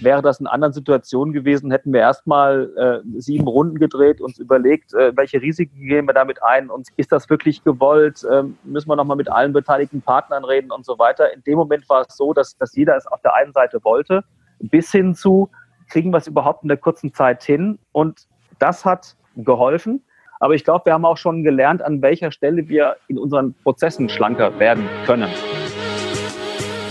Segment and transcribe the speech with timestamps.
[0.00, 4.94] Wäre das in anderen Situationen gewesen, hätten wir erstmal äh, sieben Runden gedreht, uns überlegt,
[4.94, 8.96] äh, welche Risiken gehen wir damit ein und ist das wirklich gewollt, ähm, müssen wir
[8.96, 11.32] nochmal mit allen beteiligten Partnern reden und so weiter.
[11.32, 14.22] In dem Moment war es so, dass, dass jeder es auf der einen Seite wollte,
[14.60, 15.50] bis hin zu,
[15.88, 18.28] kriegen wir es überhaupt in der kurzen Zeit hin und
[18.58, 20.04] das hat geholfen.
[20.40, 24.08] Aber ich glaube, wir haben auch schon gelernt, an welcher Stelle wir in unseren Prozessen
[24.08, 25.30] schlanker werden können.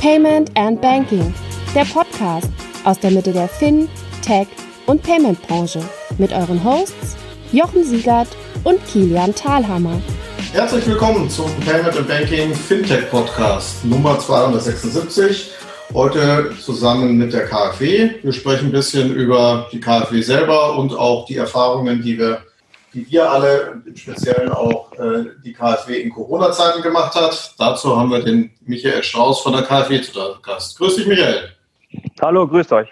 [0.02, 1.34] Payment and Banking,
[1.74, 3.90] der Podcast aus der Mitte der Fin,
[4.26, 4.48] Tech
[4.86, 5.82] und Payment Branche
[6.18, 7.18] mit euren Hosts
[7.52, 8.30] Jochen Siegert
[8.64, 10.02] und Kilian Thalhammer.
[10.54, 15.52] Herzlich willkommen zum Payment and Banking Fintech Podcast Nummer 276.
[15.94, 18.10] Heute zusammen mit der KfW.
[18.24, 22.42] Wir sprechen ein bisschen über die KfW selber und auch die Erfahrungen, die wir
[22.94, 27.54] die wir alle, im Speziellen auch äh, die KfW in Corona-Zeiten gemacht hat.
[27.60, 30.78] Dazu haben wir den Michael Strauß von der KfW zu Gast.
[30.78, 31.57] Grüß dich, Michael.
[32.20, 32.88] Hallo, grüßt euch.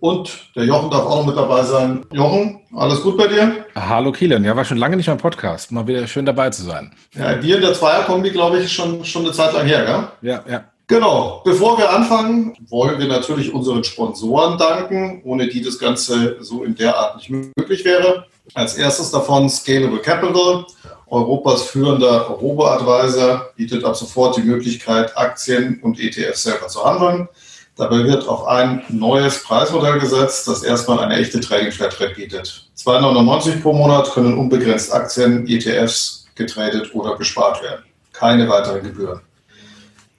[0.00, 2.04] Und der Jochen darf auch noch mit dabei sein.
[2.12, 3.66] Jochen, alles gut bei dir?
[3.74, 5.70] Hallo Kilian, ja, war schon lange nicht mehr im Podcast.
[5.70, 6.94] Mal wieder schön dabei zu sein.
[7.14, 9.84] Ja, dir in der Zweierkombi, glaube ich, schon, schon eine Zeit lang her,
[10.20, 10.30] gell?
[10.30, 10.64] Ja, ja.
[10.86, 11.42] Genau.
[11.44, 16.74] Bevor wir anfangen, wollen wir natürlich unseren Sponsoren danken, ohne die das Ganze so in
[16.74, 18.26] der Art nicht möglich wäre.
[18.54, 20.64] Als erstes davon Scalable Capital,
[21.08, 27.28] Europas führender Robo-Advisor, bietet ab sofort die Möglichkeit, Aktien und ETFs selber zu handeln.
[27.76, 32.70] Dabei wird auf ein neues Preismodell gesetzt, das erstmal eine echte Trading Flatrate bietet.
[32.76, 37.84] 2,99 pro Monat können unbegrenzt Aktien, ETFs getradet oder bespart werden.
[38.14, 39.20] Keine weiteren Gebühren.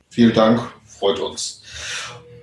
[0.09, 1.63] Vielen Dank, freut uns.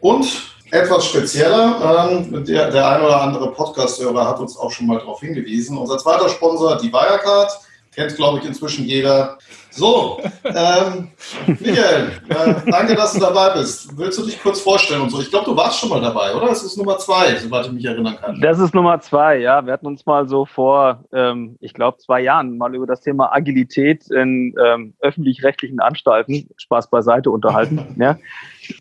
[0.00, 0.26] Und
[0.72, 5.20] etwas spezieller, ähm, der, der ein oder andere Podcast-Hörer hat uns auch schon mal darauf
[5.20, 5.78] hingewiesen.
[5.78, 7.52] Unser zweiter Sponsor, die Wirecard,
[7.94, 9.38] kennt, glaube ich, inzwischen jeder.
[9.76, 11.08] So, ähm,
[11.48, 13.98] Michael, äh, danke, dass du dabei bist.
[13.98, 15.20] Willst du dich kurz vorstellen und so?
[15.20, 16.48] Ich glaube, du warst schon mal dabei, oder?
[16.52, 18.40] Es ist Nummer zwei, soweit ich mich erinnern kann.
[18.40, 19.66] Das ist Nummer zwei, ja.
[19.66, 23.32] Wir hatten uns mal so vor, ähm, ich glaube, zwei Jahren mal über das Thema
[23.34, 27.80] Agilität in ähm, öffentlich-rechtlichen Anstalten, Spaß beiseite, unterhalten.
[27.98, 28.16] ja.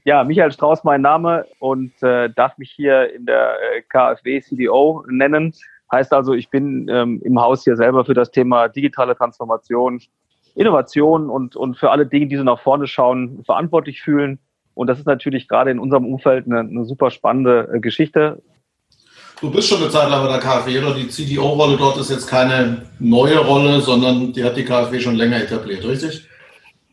[0.03, 5.03] ja, Michael Strauß, mein Name und äh, darf mich hier in der äh, KfW CDO
[5.09, 5.55] nennen.
[5.91, 9.99] Heißt also, ich bin ähm, im Haus hier selber für das Thema digitale Transformation,
[10.55, 14.39] Innovation und, und für alle Dinge, die so nach vorne schauen, verantwortlich fühlen.
[14.75, 18.41] Und das ist natürlich gerade in unserem Umfeld eine, eine super spannende äh, Geschichte.
[19.41, 20.95] Du bist schon eine Zeit lang bei der KfW, oder?
[20.95, 25.41] Die CDO-Rolle dort ist jetzt keine neue Rolle, sondern die hat die KfW schon länger
[25.41, 26.27] etabliert, richtig?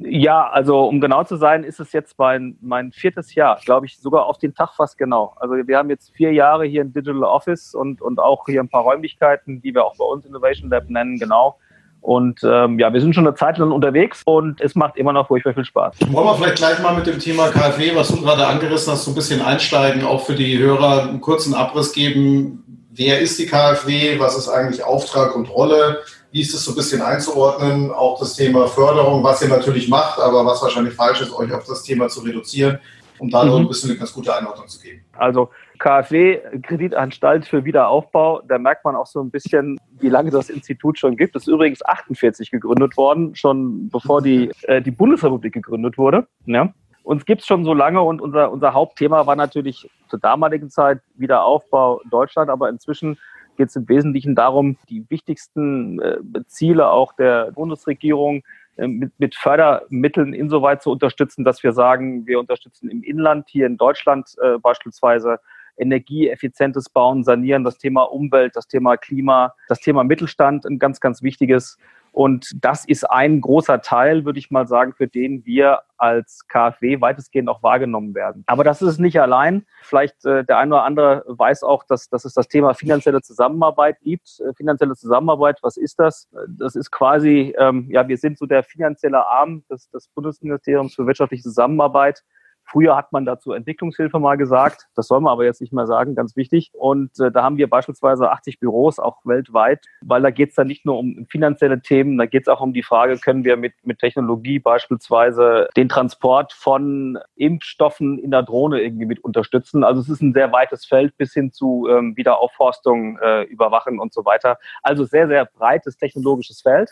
[0.03, 3.99] Ja, also um genau zu sein, ist es jetzt mein, mein viertes Jahr, glaube ich,
[3.99, 5.34] sogar auf den Tag fast genau.
[5.37, 8.70] Also wir haben jetzt vier Jahre hier ein Digital Office und, und auch hier ein
[8.70, 11.59] paar Räumlichkeiten, die wir auch bei uns Innovation Lab nennen, genau.
[12.00, 15.28] Und ähm, ja, wir sind schon eine Zeit lang unterwegs und es macht immer noch
[15.28, 15.97] furchtbar viel Spaß.
[16.11, 19.11] Wollen wir vielleicht gleich mal mit dem Thema KfW, was du gerade angerissen hast, so
[19.11, 22.87] ein bisschen einsteigen, auch für die Hörer einen kurzen Abriss geben.
[22.91, 24.19] Wer ist die KfW?
[24.19, 26.00] Was ist eigentlich Auftrag und Rolle?
[26.33, 27.91] Wie ist es so ein bisschen einzuordnen?
[27.91, 31.65] Auch das Thema Förderung, was ihr natürlich macht, aber was wahrscheinlich falsch ist, euch auf
[31.65, 32.78] das Thema zu reduzieren,
[33.20, 33.53] um da mhm.
[33.53, 35.03] ein bisschen eine ganz gute Einordnung zu geben.
[35.16, 40.50] Also KfW, Kreditanstalt für Wiederaufbau, da merkt man auch so ein bisschen, wie lange das
[40.50, 41.34] Institut schon gibt.
[41.34, 46.26] Das ist übrigens 48 gegründet worden, schon bevor die, äh, die Bundesrepublik gegründet wurde.
[46.47, 46.72] Ja.
[47.03, 51.00] Uns gibt es schon so lange und unser, unser Hauptthema war natürlich zur damaligen Zeit
[51.14, 53.19] Wiederaufbau Deutschland, aber inzwischen
[53.56, 58.42] geht es im Wesentlichen darum, die wichtigsten äh, Ziele auch der Bundesregierung
[58.76, 63.76] mit, mit Fördermitteln insoweit zu unterstützen, dass wir sagen, wir unterstützen im Inland, hier in
[63.76, 65.38] Deutschland äh, beispielsweise
[65.76, 71.22] energieeffizientes Bauen, Sanieren, das Thema Umwelt, das Thema Klima, das Thema Mittelstand, ein ganz, ganz
[71.22, 71.78] wichtiges.
[72.12, 77.00] Und das ist ein großer Teil, würde ich mal sagen, für den wir als KfW
[77.00, 78.43] weitestgehend auch wahrgenommen werden.
[78.47, 79.66] Aber das ist es nicht allein.
[79.82, 84.00] Vielleicht äh, der eine oder andere weiß auch, dass, dass es das Thema finanzielle Zusammenarbeit
[84.00, 84.41] gibt.
[84.41, 86.28] Äh, finanzielle Zusammenarbeit, was ist das?
[86.49, 91.06] Das ist quasi, ähm, ja, wir sind so der finanzielle Arm des, des Bundesministeriums für
[91.06, 92.25] wirtschaftliche Zusammenarbeit.
[92.70, 94.86] Früher hat man dazu Entwicklungshilfe mal gesagt.
[94.94, 96.70] Das soll man aber jetzt nicht mehr sagen, ganz wichtig.
[96.72, 100.69] Und äh, da haben wir beispielsweise 80 Büros, auch weltweit, weil da geht es dann
[100.69, 103.75] nicht nur um finanzielle Themen, da geht es auch um die Frage, können wir mit,
[103.82, 109.82] mit Technologie beispielsweise den Transport von Impfstoffen in der Drohne irgendwie mit unterstützen.
[109.82, 114.12] Also es ist ein sehr weites Feld bis hin zu ähm, Wiederaufforstung, äh, Überwachen und
[114.12, 114.58] so weiter.
[114.82, 116.90] Also sehr, sehr breites technologisches Feld.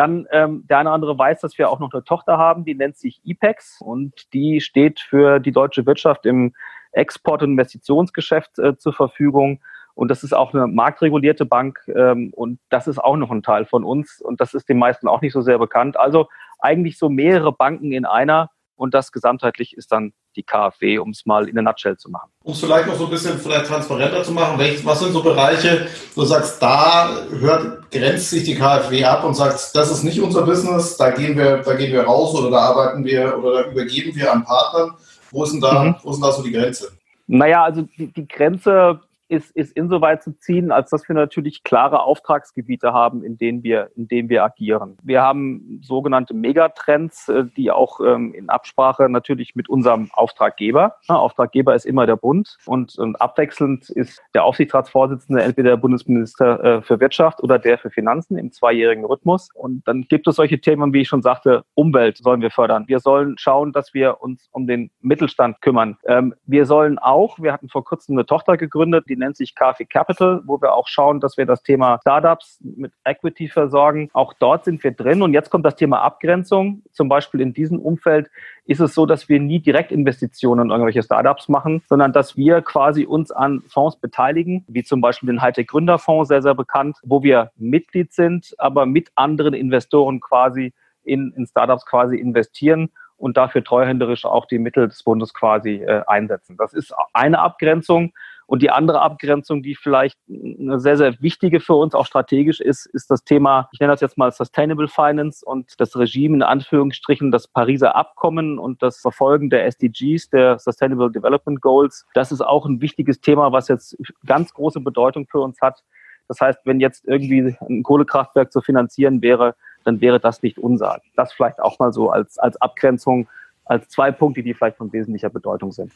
[0.00, 2.74] Dann ähm, der eine oder andere weiß, dass wir auch noch eine Tochter haben, die
[2.74, 6.54] nennt sich IPEX und die steht für die deutsche Wirtschaft im
[6.92, 9.60] Export- und Investitionsgeschäft äh, zur Verfügung.
[9.92, 13.66] Und das ist auch eine marktregulierte Bank ähm, und das ist auch noch ein Teil
[13.66, 15.98] von uns und das ist den meisten auch nicht so sehr bekannt.
[15.98, 16.28] Also
[16.60, 18.48] eigentlich so mehrere Banken in einer
[18.80, 22.30] und das gesamtheitlich ist dann die KfW, um es mal in der Nutshell zu machen.
[22.42, 25.86] Um es vielleicht noch so ein bisschen vielleicht transparenter zu machen, was sind so Bereiche,
[26.14, 30.18] wo du sagst, da hört, grenzt sich die KfW ab und sagt, das ist nicht
[30.22, 33.70] unser Business, da gehen wir, da gehen wir raus oder da arbeiten wir oder da
[33.70, 34.92] übergeben wir an Partnern.
[35.30, 35.96] Wo ist denn da, mhm.
[36.02, 36.90] wo ist denn da so die Grenze?
[37.26, 38.98] Naja, also die, die Grenze
[39.30, 43.90] ist, ist insoweit zu ziehen, als dass wir natürlich klare Auftragsgebiete haben, in denen wir,
[43.96, 44.96] in denen wir agieren.
[45.02, 50.96] Wir haben sogenannte Megatrends, äh, die auch ähm, in Absprache natürlich mit unserem Auftraggeber.
[51.08, 56.82] Auftraggeber ist immer der Bund und, und, abwechselnd ist der Aufsichtsratsvorsitzende entweder der Bundesminister äh,
[56.82, 59.50] für Wirtschaft oder der für Finanzen im zweijährigen Rhythmus.
[59.54, 62.88] Und dann gibt es solche Themen, wie ich schon sagte, Umwelt sollen wir fördern.
[62.88, 65.98] Wir sollen schauen, dass wir uns um den Mittelstand kümmern.
[66.06, 69.84] Ähm, wir sollen auch, wir hatten vor kurzem eine Tochter gegründet, die nennt sich KfW
[69.84, 74.10] Capital, wo wir auch schauen, dass wir das Thema Startups mit Equity versorgen.
[74.12, 75.22] Auch dort sind wir drin.
[75.22, 76.82] Und jetzt kommt das Thema Abgrenzung.
[76.90, 78.28] Zum Beispiel in diesem Umfeld
[78.64, 83.04] ist es so, dass wir nie Direktinvestitionen in irgendwelche Startups machen, sondern dass wir quasi
[83.04, 87.52] uns an Fonds beteiligen, wie zum Beispiel den Hightech Gründerfonds, sehr, sehr bekannt, wo wir
[87.56, 90.72] Mitglied sind, aber mit anderen Investoren quasi
[91.04, 92.90] in, in Startups quasi investieren
[93.20, 96.56] und dafür treuhänderisch auch die Mittel des Bundes quasi äh, einsetzen.
[96.56, 98.12] Das ist eine Abgrenzung.
[98.50, 102.84] Und die andere Abgrenzung, die vielleicht eine sehr, sehr wichtige für uns auch strategisch ist,
[102.86, 107.30] ist das Thema, ich nenne das jetzt mal Sustainable Finance und das Regime in Anführungsstrichen,
[107.30, 112.08] das Pariser Abkommen und das Verfolgen der SDGs, der Sustainable Development Goals.
[112.12, 115.84] Das ist auch ein wichtiges Thema, was jetzt ganz große Bedeutung für uns hat.
[116.26, 119.54] Das heißt, wenn jetzt irgendwie ein Kohlekraftwerk zu finanzieren wäre,
[119.84, 121.00] dann wäre das nicht unser.
[121.14, 123.28] Das vielleicht auch mal so als, als Abgrenzung,
[123.64, 125.92] als zwei Punkte, die vielleicht von wesentlicher Bedeutung sind.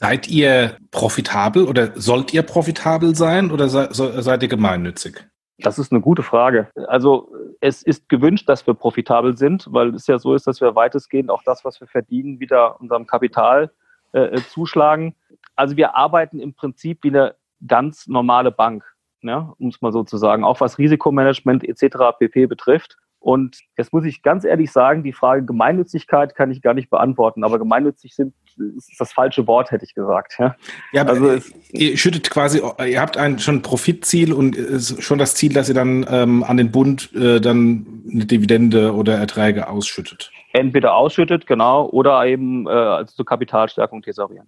[0.00, 5.26] Seid ihr profitabel oder sollt ihr profitabel sein oder seid ihr gemeinnützig?
[5.58, 6.68] Das ist eine gute Frage.
[6.86, 10.76] Also es ist gewünscht, dass wir profitabel sind, weil es ja so ist, dass wir
[10.76, 13.72] weitestgehend auch das, was wir verdienen, wieder unserem Kapital
[14.12, 15.16] äh, äh zuschlagen.
[15.56, 17.34] Also wir arbeiten im Prinzip wie eine
[17.66, 18.84] ganz normale Bank,
[19.22, 22.16] ja, um es mal so zu sagen, auch was Risikomanagement etc.
[22.20, 22.98] pp betrifft.
[23.18, 27.42] Und jetzt muss ich ganz ehrlich sagen, die Frage Gemeinnützigkeit kann ich gar nicht beantworten,
[27.42, 28.32] aber gemeinnützig sind
[28.76, 30.36] ist das falsche Wort, hätte ich gesagt.
[30.38, 30.56] Ja,
[30.92, 34.56] ja aber also ihr schüttet quasi, ihr habt ein schon Profitziel und
[35.00, 39.16] schon das Ziel, dass ihr dann ähm, an den Bund äh, dann eine Dividende oder
[39.16, 40.30] Erträge ausschüttet.
[40.52, 44.46] Entweder ausschüttet, genau, oder eben äh, also zur Kapitalstärkung tesorieren.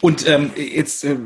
[0.00, 1.16] Und ähm, jetzt äh,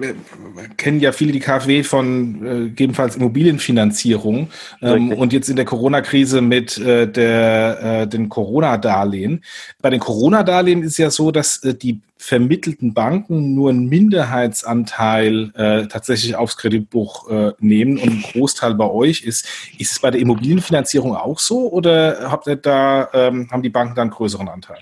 [0.76, 4.48] kennen ja viele die KfW von äh, gegebenenfalls Immobilienfinanzierung
[4.82, 9.44] ähm, und jetzt in der Corona-Krise mit äh, der, äh, den Corona-Darlehen.
[9.80, 15.86] Bei den Corona-Darlehen ist ja so, dass äh, die vermittelten Banken nur einen Minderheitsanteil äh,
[15.86, 19.46] tatsächlich aufs Kreditbuch äh, nehmen und ein Großteil bei euch ist.
[19.78, 23.94] Ist es bei der Immobilienfinanzierung auch so oder habt ihr da, ähm, haben die Banken
[23.94, 24.80] da einen größeren Anteil?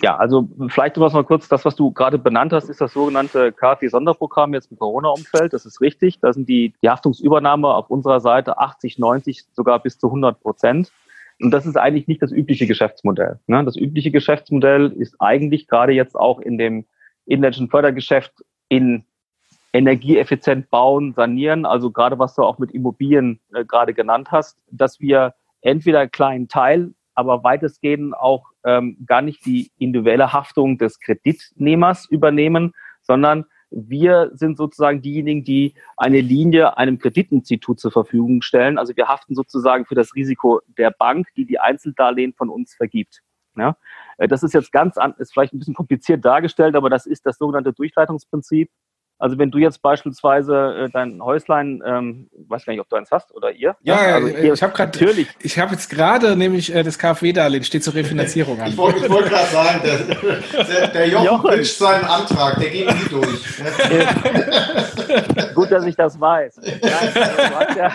[0.00, 3.52] Ja, also vielleicht was mal kurz, das, was du gerade benannt hast, ist das sogenannte
[3.52, 5.52] KfW-Sonderprogramm jetzt im Corona-Umfeld.
[5.52, 6.20] Das ist richtig.
[6.20, 10.92] Da sind die, die Haftungsübernahme auf unserer Seite 80, 90, sogar bis zu 100 Prozent.
[11.40, 13.40] Und das ist eigentlich nicht das übliche Geschäftsmodell.
[13.48, 13.64] Ne?
[13.64, 16.84] Das übliche Geschäftsmodell ist eigentlich gerade jetzt auch in dem
[17.26, 18.32] inländischen Fördergeschäft
[18.68, 19.04] in
[19.72, 24.98] energieeffizient bauen, sanieren, also gerade was du auch mit Immobilien äh, gerade genannt hast, dass
[24.98, 31.00] wir entweder einen kleinen Teil aber weitestgehend auch ähm, gar nicht die individuelle Haftung des
[31.00, 38.78] Kreditnehmers übernehmen, sondern wir sind sozusagen diejenigen, die eine Linie einem Kreditinstitut zur Verfügung stellen.
[38.78, 43.20] Also wir haften sozusagen für das Risiko der Bank, die die Einzeldarlehen von uns vergibt.
[43.56, 43.76] Ja?
[44.16, 47.26] Äh, das ist jetzt ganz, an, ist vielleicht ein bisschen kompliziert dargestellt, aber das ist
[47.26, 48.70] das sogenannte Durchleitungsprinzip.
[49.20, 53.10] Also wenn du jetzt beispielsweise äh, dein Häuslein, ähm, weiß gar nicht, ob du eins
[53.10, 53.76] hast oder ihr.
[53.82, 55.28] Ja, also äh, ich habe gerade, natürlich.
[55.42, 58.68] Ich habe jetzt gerade nämlich äh, das KfW-Darlehen steht zur Refinanzierung an.
[58.68, 61.50] Ich wollte wollt gerade sagen, der, der, der Jochen, Jochen.
[61.50, 63.44] wünscht seinen Antrag, der geht nie durch.
[65.54, 66.60] Gut, dass ich das weiß.
[66.62, 67.92] Nein, also ja,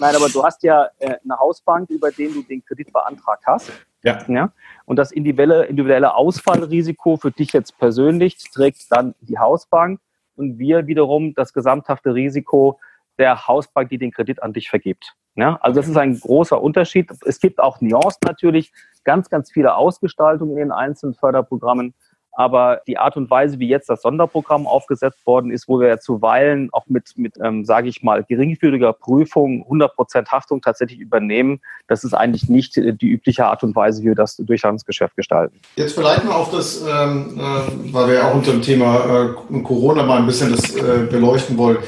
[0.00, 3.70] nein, aber du hast ja äh, eine Hausbank, über den du den Kredit beantragt hast.
[4.02, 4.18] Ja.
[4.26, 4.52] ja.
[4.84, 10.00] Und das individuelle, individuelle Ausfallrisiko für dich jetzt persönlich trägt dann die Hausbank
[10.40, 12.80] und wir wiederum das gesamthafte Risiko
[13.18, 15.14] der Hausbank, die den Kredit an dich vergibt.
[15.36, 17.10] Ja, also das ist ein großer Unterschied.
[17.24, 18.72] Es gibt auch Nuancen natürlich,
[19.04, 21.94] ganz, ganz viele Ausgestaltungen in den einzelnen Förderprogrammen.
[22.32, 25.98] Aber die Art und Weise, wie jetzt das Sonderprogramm aufgesetzt worden ist, wo wir ja
[25.98, 32.04] zuweilen auch mit, mit ähm, sage ich mal, geringfügiger Prüfung 100% Haftung tatsächlich übernehmen, das
[32.04, 35.60] ist eigentlich nicht äh, die übliche Art und Weise, wie wir das Durchhandelsgeschäft gestalten.
[35.76, 39.62] Jetzt vielleicht mal auf das, ähm, äh, weil wir ja auch unter dem Thema äh,
[39.62, 41.78] Corona mal ein bisschen das äh, beleuchten wollen,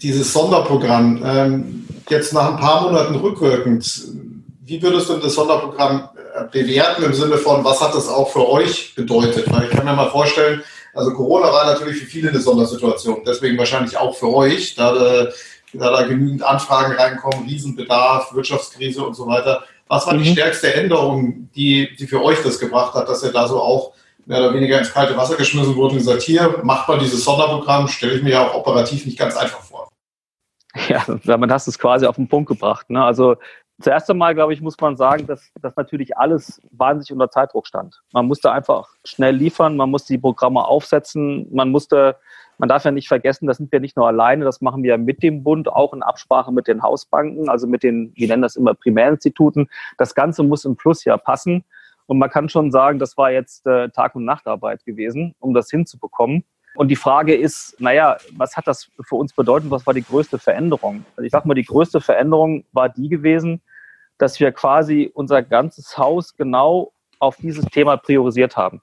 [0.00, 4.08] dieses Sonderprogramm, ähm, jetzt nach ein paar Monaten rückwirkend,
[4.64, 6.08] wie würdest du das Sonderprogramm
[6.50, 9.50] bewerten im Sinne von, was hat das auch für euch bedeutet?
[9.50, 10.62] Weil ich kann mir mal vorstellen,
[10.94, 15.28] also Corona war natürlich für viele eine Sondersituation, deswegen wahrscheinlich auch für euch, da, da,
[15.72, 19.64] da genügend Anfragen reinkommen, Riesenbedarf, Wirtschaftskrise und so weiter.
[19.86, 20.22] Was war mhm.
[20.22, 23.92] die stärkste Änderung, die, die für euch das gebracht hat, dass ihr da so auch
[24.26, 27.88] mehr oder weniger ins kalte Wasser geschmissen wurde und gesagt, hier, macht mal dieses Sonderprogramm,
[27.88, 29.88] stelle ich mir ja auch operativ nicht ganz einfach vor.
[30.88, 32.90] Ja, damit hast du es quasi auf den Punkt gebracht.
[32.90, 33.02] Ne?
[33.02, 33.36] Also
[33.80, 38.02] zuerst einmal, glaube ich, muss man sagen, dass, dass natürlich alles wahnsinnig unter Zeitdruck stand.
[38.12, 42.16] Man musste einfach schnell liefern, man musste die Programme aufsetzen, man musste,
[42.58, 45.22] man darf ja nicht vergessen, das sind wir nicht nur alleine, das machen wir mit
[45.22, 48.74] dem Bund, auch in Absprache mit den Hausbanken, also mit den, wir nennen das immer
[48.74, 49.68] Primärinstituten.
[49.96, 51.64] Das Ganze muss im Plusjahr passen.
[52.06, 55.70] Und man kann schon sagen, das war jetzt äh, Tag- und Nachtarbeit gewesen, um das
[55.70, 56.42] hinzubekommen.
[56.74, 59.70] Und die Frage ist, naja, was hat das für uns bedeutet?
[59.70, 61.04] Was war die größte Veränderung?
[61.16, 63.60] Also ich sag mal, die größte Veränderung war die gewesen,
[64.18, 68.80] dass wir quasi unser ganzes Haus genau auf dieses Thema priorisiert haben.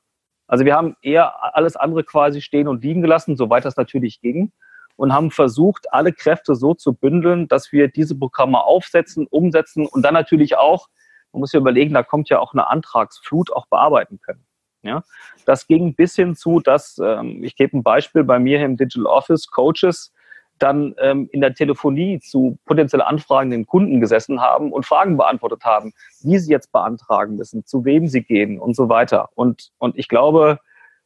[0.48, 4.51] Also wir haben eher alles andere quasi stehen und liegen gelassen, soweit das natürlich ging,
[4.98, 10.04] und haben versucht, alle Kräfte so zu bündeln, dass wir diese Programme aufsetzen, umsetzen und
[10.04, 10.88] dann natürlich auch
[11.36, 14.46] man muss ja überlegen, da kommt ja auch eine Antragsflut auch bearbeiten können.
[14.86, 15.04] Ja,
[15.46, 19.08] das ging bis hin zu, dass, ähm, ich gebe ein Beispiel, bei mir im Digital
[19.08, 20.13] Office Coaches
[20.60, 25.94] dann ähm, in der Telefonie zu potenziell anfragenden Kunden gesessen haben und Fragen beantwortet haben,
[26.22, 29.30] wie sie jetzt beantragen müssen, zu wem sie gehen und so weiter.
[29.36, 30.60] Und, und ich glaube,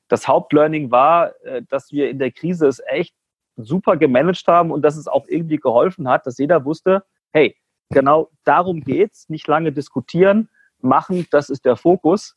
[0.08, 3.16] das Hauptlearning war, äh, dass wir in der Krise es echt
[3.56, 7.56] super gemanagt haben und dass es auch irgendwie geholfen hat, dass jeder wusste, hey,
[7.90, 9.30] genau darum geht's.
[9.30, 10.50] Nicht lange diskutieren,
[10.82, 12.36] machen, das ist der Fokus.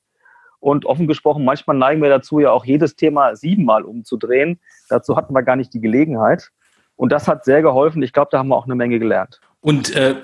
[0.62, 4.60] Und offen gesprochen, manchmal neigen wir dazu, ja auch jedes Thema siebenmal umzudrehen.
[4.88, 6.52] Dazu hatten wir gar nicht die Gelegenheit.
[6.94, 8.00] Und das hat sehr geholfen.
[8.00, 9.40] Ich glaube, da haben wir auch eine Menge gelernt.
[9.64, 10.16] Und äh,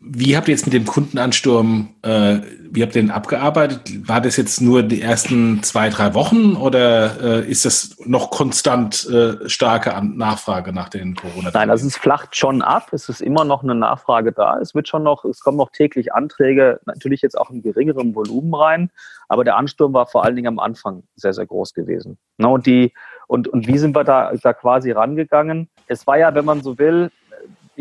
[0.00, 2.38] wie habt ihr jetzt mit dem Kundenansturm, äh,
[2.70, 4.08] wie habt ihr den abgearbeitet?
[4.08, 9.06] War das jetzt nur die ersten zwei, drei Wochen oder äh, ist das noch konstant
[9.10, 11.52] äh, starke Nachfrage nach den corona -Tagen?
[11.52, 12.88] Nein, also es flacht schon ab.
[12.92, 14.58] Es ist immer noch eine Nachfrage da.
[14.58, 18.54] Es wird schon noch, es kommen noch täglich Anträge, natürlich jetzt auch in geringerem Volumen
[18.54, 18.90] rein.
[19.28, 22.16] Aber der Ansturm war vor allen Dingen am Anfang sehr, sehr groß gewesen.
[22.38, 22.94] Ne, und die,
[23.26, 25.68] und, und wie sind wir da, da quasi rangegangen?
[25.88, 27.10] Es war ja, wenn man so will,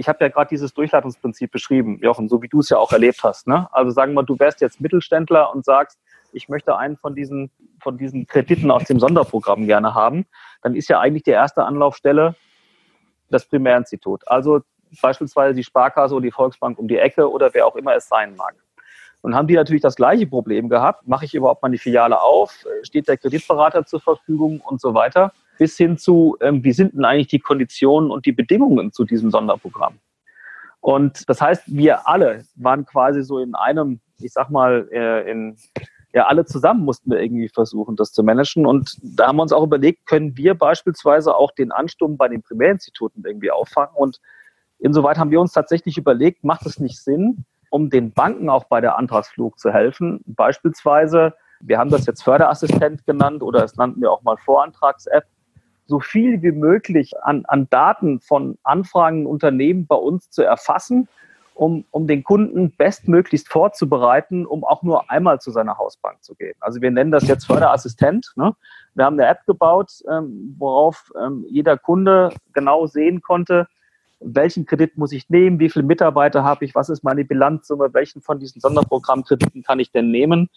[0.02, 3.24] ich habe ja gerade dieses Durchleitungsprinzip beschrieben, Jochen, so wie du es ja auch erlebt
[3.24, 3.46] hast.
[3.46, 3.68] Ne?
[3.72, 6.00] Also sagen wir, du wärst jetzt Mittelständler und sagst,
[6.34, 10.26] ich möchte einen von diesen, von diesen Krediten aus dem Sonderprogramm gerne haben,
[10.64, 12.36] dann ist ja eigentlich die erste Anlaufstelle
[13.30, 14.28] das Primärinstitut.
[14.28, 14.62] Also
[15.04, 18.36] beispielsweise die Sparkasse oder die Volksbank um die Ecke oder wer auch immer es sein
[18.36, 18.56] mag.
[19.22, 21.08] Und haben die natürlich das gleiche Problem gehabt.
[21.08, 22.66] Mache ich überhaupt mal die Filiale auf?
[22.82, 25.32] Steht der Kreditberater zur Verfügung und so weiter?
[25.62, 29.30] Bis hin zu, ähm, wie sind denn eigentlich die Konditionen und die Bedingungen zu diesem
[29.30, 30.00] Sonderprogramm.
[30.80, 35.56] Und das heißt, wir alle waren quasi so in einem, ich sag mal, äh, in,
[36.14, 38.66] ja, alle zusammen mussten wir irgendwie versuchen, das zu managen.
[38.66, 42.42] Und da haben wir uns auch überlegt, können wir beispielsweise auch den Ansturm bei den
[42.42, 43.94] Primärinstituten irgendwie auffangen?
[43.96, 44.20] Und
[44.80, 48.82] insoweit haben wir uns tatsächlich überlegt, macht es nicht Sinn, um den Banken auch bei
[48.82, 54.12] der Antragsflug zu helfen, beispielsweise, wir haben das jetzt Förderassistent genannt oder es nannten wir
[54.12, 55.26] auch mal Vorantrags-App,
[55.92, 61.10] so viel wie möglich an, an Daten von anfragenden Unternehmen bei uns zu erfassen,
[61.54, 66.56] um, um den Kunden bestmöglichst vorzubereiten, um auch nur einmal zu seiner Hausbank zu gehen.
[66.62, 68.32] Also wir nennen das jetzt Förderassistent.
[68.38, 68.56] Ne?
[68.96, 73.68] Wir haben eine App gebaut, ähm, worauf ähm, jeder Kunde genau sehen konnte,
[74.22, 78.22] welchen Kredit muss ich nehmen, wie viele Mitarbeiter habe ich, was ist meine Bilanzsumme, welchen
[78.22, 80.50] von diesen Sonderprogrammkrediten kann ich denn nehmen,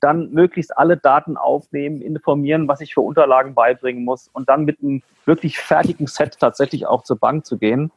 [0.00, 4.80] dann möglichst alle Daten aufnehmen, informieren, was ich für Unterlagen beibringen muss und dann mit
[4.80, 7.90] einem wirklich fertigen Set tatsächlich auch zur Bank zu gehen.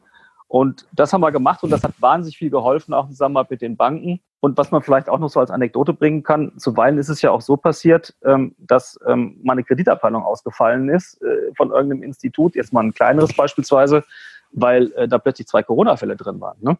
[0.48, 3.76] Und das haben wir gemacht und das hat wahnsinnig viel geholfen, auch zusammen mit den
[3.76, 4.20] Banken.
[4.40, 7.30] Und was man vielleicht auch noch so als Anekdote bringen kann, zuweilen ist es ja
[7.30, 12.72] auch so passiert, ähm, dass ähm, meine Kreditabteilung ausgefallen ist äh, von irgendeinem Institut, jetzt
[12.72, 14.04] mal ein kleineres beispielsweise,
[14.52, 16.58] weil äh, da plötzlich zwei Corona-Fälle drin waren.
[16.60, 16.78] Ne?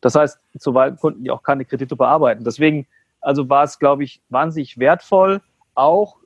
[0.00, 2.44] Das heißt, zuweilen konnten die auch keine Kredite bearbeiten.
[2.44, 2.86] Deswegen
[3.24, 5.40] also war es, glaube ich, wahnsinnig wertvoll,
[5.74, 6.18] auch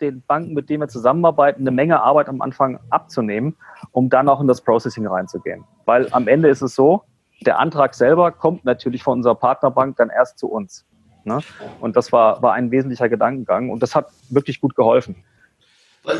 [0.00, 3.56] den Banken, mit denen wir zusammenarbeiten, eine Menge Arbeit am Anfang abzunehmen,
[3.90, 5.64] um dann auch in das Processing reinzugehen.
[5.84, 7.02] Weil am Ende ist es so,
[7.44, 10.86] der Antrag selber kommt natürlich von unserer Partnerbank dann erst zu uns.
[11.24, 11.40] Ne?
[11.80, 15.16] Und das war, war ein wesentlicher Gedankengang und das hat wirklich gut geholfen.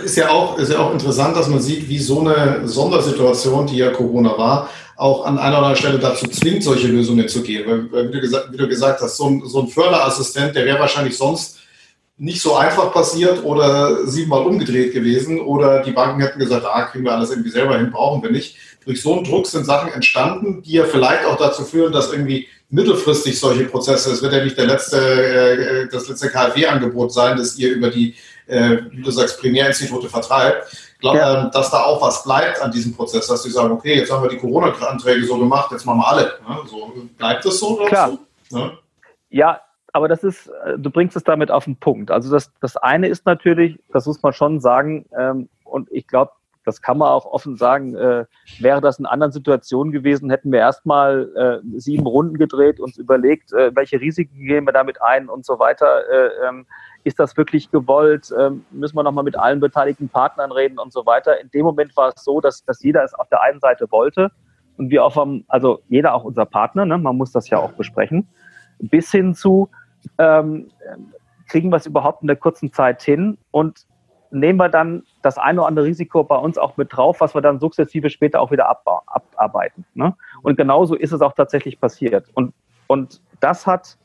[0.04, 3.78] Ist ja, auch, ist ja auch interessant, dass man sieht, wie so eine Sondersituation, die
[3.78, 7.68] ja Corona war, auch an einer oder anderen Stelle dazu zwingt, solche Lösungen zu gehen.
[7.68, 10.66] Weil, weil wie, du gesagt, wie, du gesagt, hast, so ein, so ein Förderassistent, der
[10.66, 11.58] wäre wahrscheinlich sonst
[12.16, 17.04] nicht so einfach passiert oder siebenmal umgedreht gewesen oder die Banken hätten gesagt, ah, kriegen
[17.04, 18.56] wir alles irgendwie selber hin, brauchen wir nicht.
[18.84, 22.46] Durch so einen Druck sind Sachen entstanden, die ja vielleicht auch dazu führen, dass irgendwie
[22.70, 27.58] mittelfristig solche Prozesse, es wird ja nicht der letzte, äh, das letzte KfW-Angebot sein, das
[27.58, 28.14] ihr über die,
[28.46, 31.44] äh, wie du sagst, Primärinstitute vertreibt, glaub, ja.
[31.44, 34.22] ähm, dass da auch was bleibt an diesem Prozess, dass die sagen, okay, jetzt haben
[34.22, 36.32] wir die Corona-Anträge so gemacht, jetzt machen wir alle.
[36.48, 36.58] Ne?
[36.66, 37.76] So, bleibt das so?
[37.86, 38.18] Klar.
[38.48, 38.58] So?
[38.58, 38.78] Ne?
[39.30, 39.60] Ja,
[39.92, 42.10] aber das ist, äh, du bringst es damit auf den Punkt.
[42.10, 46.32] Also das, das eine ist natürlich, das muss man schon sagen, ähm, und ich glaube,
[46.64, 48.24] das kann man auch offen sagen, äh,
[48.60, 53.52] wäre das in anderen Situationen gewesen, hätten wir erstmal äh, sieben Runden gedreht, uns überlegt,
[53.52, 56.08] äh, welche Risiken gehen wir damit ein und so weiter.
[56.08, 56.66] Äh, ähm,
[57.04, 58.32] ist das wirklich gewollt?
[58.38, 61.40] Ähm, müssen wir nochmal mit allen beteiligten Partnern reden und so weiter.
[61.40, 64.30] In dem Moment war es so, dass, dass jeder es auf der einen Seite wollte
[64.76, 66.98] und wir auch vom, also jeder auch unser Partner, ne?
[66.98, 68.28] man muss das ja auch besprechen,
[68.78, 69.68] bis hin zu,
[70.18, 70.70] ähm,
[71.48, 73.86] kriegen wir es überhaupt in der kurzen Zeit hin und
[74.30, 77.42] nehmen wir dann das eine oder andere Risiko bei uns auch mit drauf, was wir
[77.42, 79.84] dann sukzessive später auch wieder abarbeiten.
[79.94, 80.14] Ne?
[80.42, 82.26] Und genauso ist es auch tatsächlich passiert.
[82.34, 82.54] Und,
[82.86, 83.98] und das hat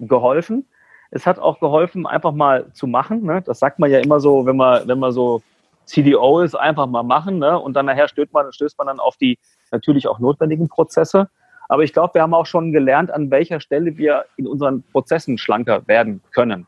[0.00, 0.66] geholfen.
[1.10, 3.24] Es hat auch geholfen, einfach mal zu machen.
[3.24, 3.42] Ne?
[3.42, 5.42] Das sagt man ja immer so, wenn man, wenn man so
[5.84, 7.38] CDO ist, einfach mal machen.
[7.38, 7.58] Ne?
[7.58, 9.38] Und dann nachher stößt man, stößt man dann auf die
[9.70, 11.28] natürlich auch notwendigen Prozesse.
[11.68, 15.38] Aber ich glaube, wir haben auch schon gelernt, an welcher Stelle wir in unseren Prozessen
[15.38, 16.66] schlanker werden können.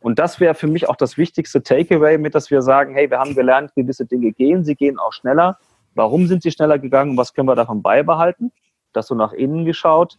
[0.00, 3.18] Und das wäre für mich auch das wichtigste Takeaway, mit dass wir sagen, hey, wir
[3.18, 5.58] haben gelernt, gewisse Dinge gehen, sie gehen auch schneller.
[5.94, 7.16] Warum sind sie schneller gegangen?
[7.16, 8.50] Was können wir davon beibehalten?
[8.92, 10.18] Das so nach innen geschaut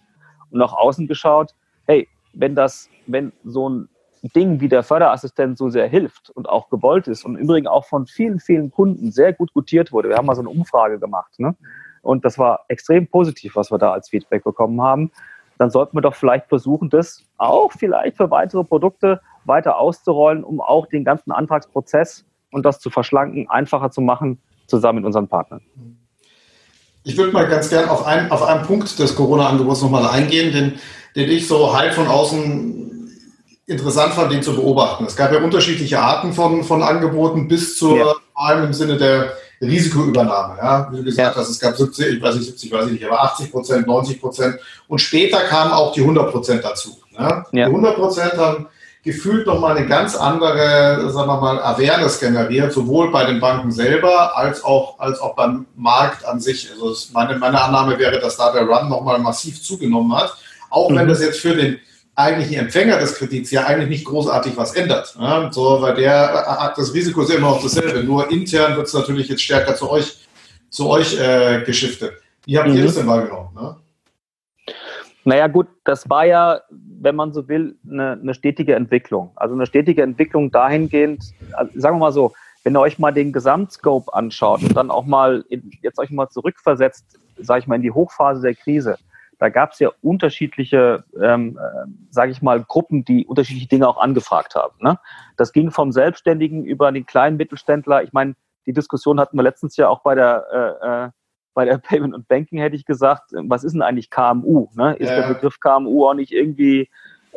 [0.52, 1.54] und nach außen geschaut.
[1.86, 3.90] Hey, wenn das, wenn so ein
[4.36, 7.86] Ding wie der Förderassistent so sehr hilft und auch gewollt ist und im Übrigen auch
[7.86, 10.10] von vielen, vielen Kunden sehr gut gutiert wurde.
[10.10, 11.56] Wir haben mal so eine Umfrage gemacht, ne?
[12.02, 15.12] Und das war extrem positiv, was wir da als Feedback bekommen haben.
[15.58, 20.60] Dann sollten wir doch vielleicht versuchen, das auch vielleicht für weitere Produkte weiter auszurollen, um
[20.60, 25.62] auch den ganzen Antragsprozess und das zu verschlanken, einfacher zu machen, zusammen mit unseren Partnern.
[27.04, 30.80] Ich würde mal ganz gern auf, ein, auf einen Punkt des Corona-Angebots nochmal eingehen, den,
[31.16, 32.84] den ich so halb von außen
[33.66, 35.06] interessant fand, den zu beobachten.
[35.06, 38.06] Es gab ja unterschiedliche Arten von, von Angeboten bis zur, ja.
[38.06, 40.58] vor allem im Sinne der Risikoübernahme.
[40.58, 40.90] Ja?
[40.92, 41.42] Wie du gesagt ja.
[41.42, 44.22] hast, es gab 70, ich weiß nicht, 70, weiß ich nicht, aber 80 Prozent, 90
[44.22, 44.56] Prozent.
[44.88, 46.98] Und später kamen auch die 100 Prozent dazu.
[47.12, 47.46] Ja?
[47.52, 47.66] ja.
[47.66, 48.68] Die 100 Prozent haben
[49.04, 54.38] gefühlt nochmal eine ganz andere, sagen wir mal, Awareness generiert, sowohl bei den Banken selber
[54.38, 56.72] als auch, als auch beim Markt an sich.
[56.72, 60.34] Also meine, meine Annahme wäre, dass da der Run nochmal massiv zugenommen hat.
[60.70, 60.96] Auch mhm.
[60.96, 61.80] wenn das jetzt für den
[62.16, 65.16] eigentlichen Empfänger des Kredits ja eigentlich nicht großartig was ändert.
[65.20, 65.52] Ja?
[65.52, 68.04] So, weil der hat das Risiko ist immer noch dasselbe.
[68.04, 70.18] Nur intern wird es natürlich jetzt stärker zu euch,
[70.70, 72.14] zu euch äh, geschiftet.
[72.46, 72.78] Wie habt mhm.
[72.78, 73.50] ihr das denn wahrgenommen?
[73.54, 73.76] Ne?
[75.26, 76.62] Naja gut, das war ja,
[77.04, 79.32] wenn man so will, eine, eine stetige Entwicklung.
[79.36, 83.34] Also eine stetige Entwicklung dahingehend, also sagen wir mal so, wenn ihr euch mal den
[83.34, 87.82] Gesamtscope anschaut und dann auch mal, in, jetzt euch mal zurückversetzt, sage ich mal, in
[87.82, 88.98] die Hochphase der Krise,
[89.40, 93.98] da gab es ja unterschiedliche, ähm, äh, sage ich mal, Gruppen, die unterschiedliche Dinge auch
[93.98, 94.76] angefragt haben.
[94.80, 94.98] Ne?
[95.36, 98.04] Das ging vom Selbstständigen über den kleinen Mittelständler.
[98.04, 98.36] Ich meine,
[98.66, 100.46] die Diskussion hatten wir letztens ja auch bei der
[100.82, 101.10] äh, äh
[101.54, 104.68] bei der Payment und Banking hätte ich gesagt, was ist denn eigentlich KMU?
[104.76, 104.96] Ne?
[104.96, 105.22] Ist ja.
[105.22, 106.90] der Begriff KMU auch nicht irgendwie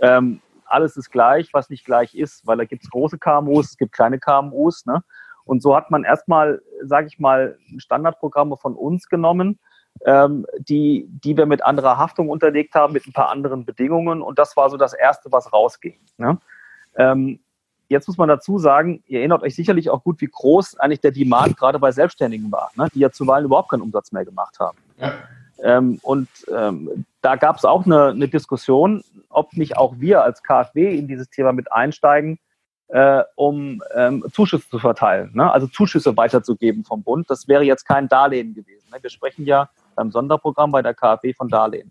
[0.02, 3.76] ähm, alles ist gleich, was nicht gleich ist, weil da gibt es große KMUs, es
[3.76, 4.86] gibt kleine KMUs.
[4.86, 5.02] Ne?
[5.44, 9.58] Und so hat man erstmal, sage ich mal, Standardprogramme von uns genommen,
[10.04, 14.22] ähm, die, die wir mit anderer Haftung unterlegt haben, mit ein paar anderen Bedingungen.
[14.22, 15.98] Und das war so das Erste, was rausging.
[16.18, 16.38] Ne?
[16.96, 17.40] Ähm,
[17.88, 21.12] Jetzt muss man dazu sagen, ihr erinnert euch sicherlich auch gut, wie groß eigentlich der
[21.12, 22.88] Demand gerade bei Selbstständigen war, ne?
[22.94, 24.78] die ja zuweilen überhaupt keinen Umsatz mehr gemacht haben.
[24.98, 25.12] Ja.
[25.62, 30.42] Ähm, und ähm, da gab es auch eine, eine, Diskussion, ob nicht auch wir als
[30.42, 32.38] KfW in dieses Thema mit einsteigen,
[32.88, 35.50] äh, um ähm, Zuschüsse zu verteilen, ne?
[35.50, 37.30] also Zuschüsse weiterzugeben vom Bund.
[37.30, 38.90] Das wäre jetzt kein Darlehen gewesen.
[38.92, 38.98] Ne?
[39.00, 41.90] Wir sprechen ja beim Sonderprogramm bei der KfW von Darlehen.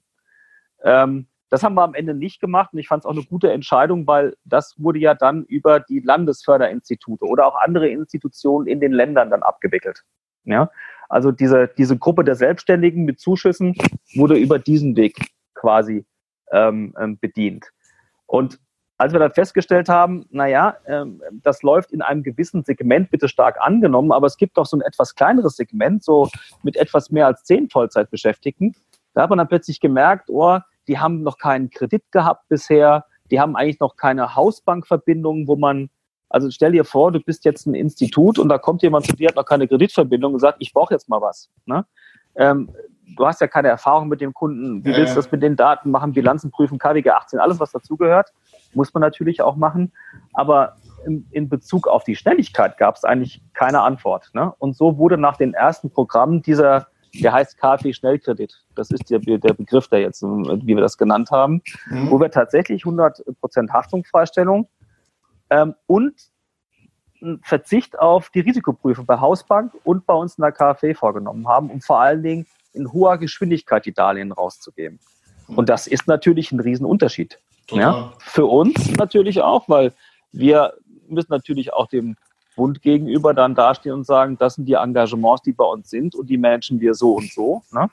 [0.84, 3.52] Ähm, das haben wir am Ende nicht gemacht und ich fand es auch eine gute
[3.52, 8.92] Entscheidung, weil das wurde ja dann über die Landesförderinstitute oder auch andere Institutionen in den
[8.92, 10.04] Ländern dann abgewickelt.
[10.44, 10.70] Ja?
[11.08, 13.76] Also diese, diese Gruppe der Selbstständigen mit Zuschüssen
[14.16, 16.06] wurde über diesen Weg quasi
[16.52, 17.70] ähm, ähm, bedient.
[18.26, 18.60] Und
[18.98, 23.58] als wir dann festgestellt haben, naja, ähm, das läuft in einem gewissen Segment bitte stark
[23.60, 26.30] angenommen, aber es gibt doch so ein etwas kleineres Segment, so
[26.64, 28.76] mit etwas mehr als zehn Vollzeitbeschäftigten,
[29.14, 33.40] da hat man dann plötzlich gemerkt, oh, die haben noch keinen Kredit gehabt bisher, die
[33.40, 35.90] haben eigentlich noch keine Hausbankverbindung, wo man,
[36.30, 39.30] also stell dir vor, du bist jetzt ein Institut und da kommt jemand zu dir,
[39.30, 41.50] hat noch keine Kreditverbindung und sagt, ich brauche jetzt mal was.
[41.66, 41.86] Ne?
[42.36, 42.70] Ähm,
[43.16, 45.92] du hast ja keine Erfahrung mit dem Kunden, wie willst du das mit den Daten
[45.92, 48.34] machen, Bilanzen prüfen, KWG 18, alles was dazugehört,
[48.74, 49.92] muss man natürlich auch machen,
[50.34, 54.32] aber in, in Bezug auf die Schnelligkeit gab es eigentlich keine Antwort.
[54.34, 54.54] Ne?
[54.58, 56.88] Und so wurde nach den ersten Programmen dieser
[57.22, 58.64] der heißt KfW-Schnellkredit.
[58.76, 62.12] Das ist der, der Begriff, der jetzt, wie wir das genannt haben, mhm.
[62.12, 64.68] wo wir tatsächlich 100% Haftungsfreistellung
[65.50, 66.14] ähm, und
[67.42, 71.82] Verzicht auf die Risikoprüfung bei Hausbank und bei uns in der KfW vorgenommen haben, um
[71.82, 75.00] vor allen Dingen in hoher Geschwindigkeit die Darlehen rauszugeben.
[75.48, 77.40] Und das ist natürlich ein Riesenunterschied.
[77.72, 78.14] Ja?
[78.20, 79.94] Für uns natürlich auch, weil
[80.32, 80.74] wir
[81.08, 82.18] müssen natürlich auch dem
[82.56, 86.30] Bund gegenüber dann dastehen und sagen, das sind die Engagements, die bei uns sind und
[86.30, 87.62] die managen wir so und so.
[87.72, 87.90] Ne?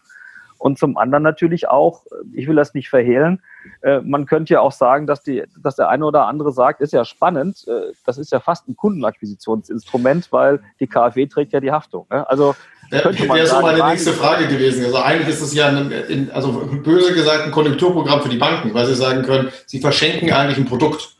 [0.58, 3.42] Und zum anderen natürlich auch, ich will das nicht verhehlen,
[3.80, 6.92] äh, man könnte ja auch sagen, dass, die, dass der eine oder andere sagt, ist
[6.92, 11.72] ja spannend, äh, das ist ja fast ein Kundenakquisitionsinstrument, weil die KfW trägt ja die
[11.72, 12.06] Haftung.
[12.10, 12.28] Ne?
[12.28, 12.54] Also
[12.92, 14.84] man Wäre so meine nächste Frage gewesen.
[14.84, 16.52] Also eigentlich ist es ja, ein, also
[16.84, 20.66] böse gesagt, ein Konjunkturprogramm für die Banken, weil sie sagen können, sie verschenken eigentlich ein
[20.66, 21.16] Produkt.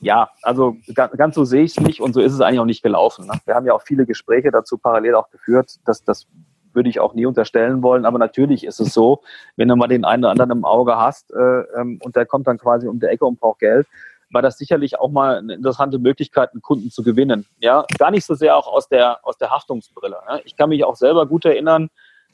[0.00, 2.82] Ja, also ganz so sehe ich es nicht und so ist es eigentlich auch nicht
[2.82, 3.26] gelaufen.
[3.26, 3.34] Ne?
[3.44, 6.26] Wir haben ja auch viele Gespräche dazu parallel auch geführt, dass das
[6.72, 9.22] würde ich auch nie unterstellen wollen, aber natürlich ist es so,
[9.56, 12.46] wenn du mal den einen oder anderen im Auge hast äh, ähm, und der kommt
[12.46, 13.86] dann quasi um die Ecke und braucht Geld,
[14.30, 17.46] war das sicherlich auch mal eine interessante Möglichkeit, einen Kunden zu gewinnen.
[17.60, 20.18] Ja, gar nicht so sehr auch aus der, aus der Haftungsbrille.
[20.28, 20.40] Ja?
[20.44, 21.88] Ich kann mich auch selber gut erinnern,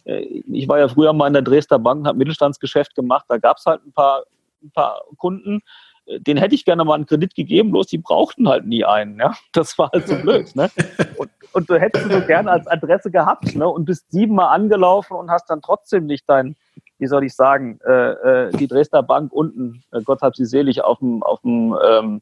[0.05, 3.59] äh, ich war ja früher mal in der Dresdner Bank habe Mittelstandsgeschäft gemacht, da gab
[3.59, 4.25] es halt ein paar,
[4.63, 5.63] ein paar Kunden,
[6.07, 9.19] den hätte ich gerne mal einen Kredit gegeben, bloß die brauchten halt nie einen.
[9.19, 9.35] Ja?
[9.53, 10.55] Das war halt so blöd.
[10.55, 10.71] Ne?
[11.17, 13.69] Und, und du hättest du so gerne als Adresse gehabt ne?
[13.69, 16.57] und bist siebenmal angelaufen und hast dann trotzdem nicht dein,
[16.99, 20.83] wie soll ich sagen, äh, äh, die Dresdner Bank unten, äh, Gott hab sie selig,
[20.83, 22.21] auf dem, auf dem, ähm,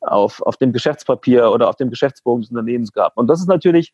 [0.00, 3.16] auf, auf dem Geschäftspapier oder auf dem Geschäftsbogen des Unternehmens gehabt.
[3.16, 3.92] Und das ist natürlich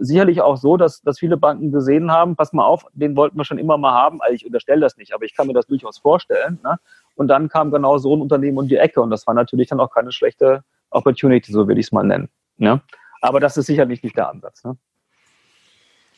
[0.00, 3.44] sicherlich auch so, dass, dass viele Banken gesehen haben, pass mal auf, den wollten wir
[3.44, 4.20] schon immer mal haben.
[4.20, 6.60] Also ich unterstelle das nicht, aber ich kann mir das durchaus vorstellen.
[6.62, 6.78] Ne?
[7.16, 9.80] Und dann kam genau so ein Unternehmen um die Ecke und das war natürlich dann
[9.80, 12.28] auch keine schlechte Opportunity, so würde ich es mal nennen.
[12.56, 12.80] Ne?
[13.20, 14.64] Aber das ist sicherlich nicht der Ansatz.
[14.64, 14.76] Ne?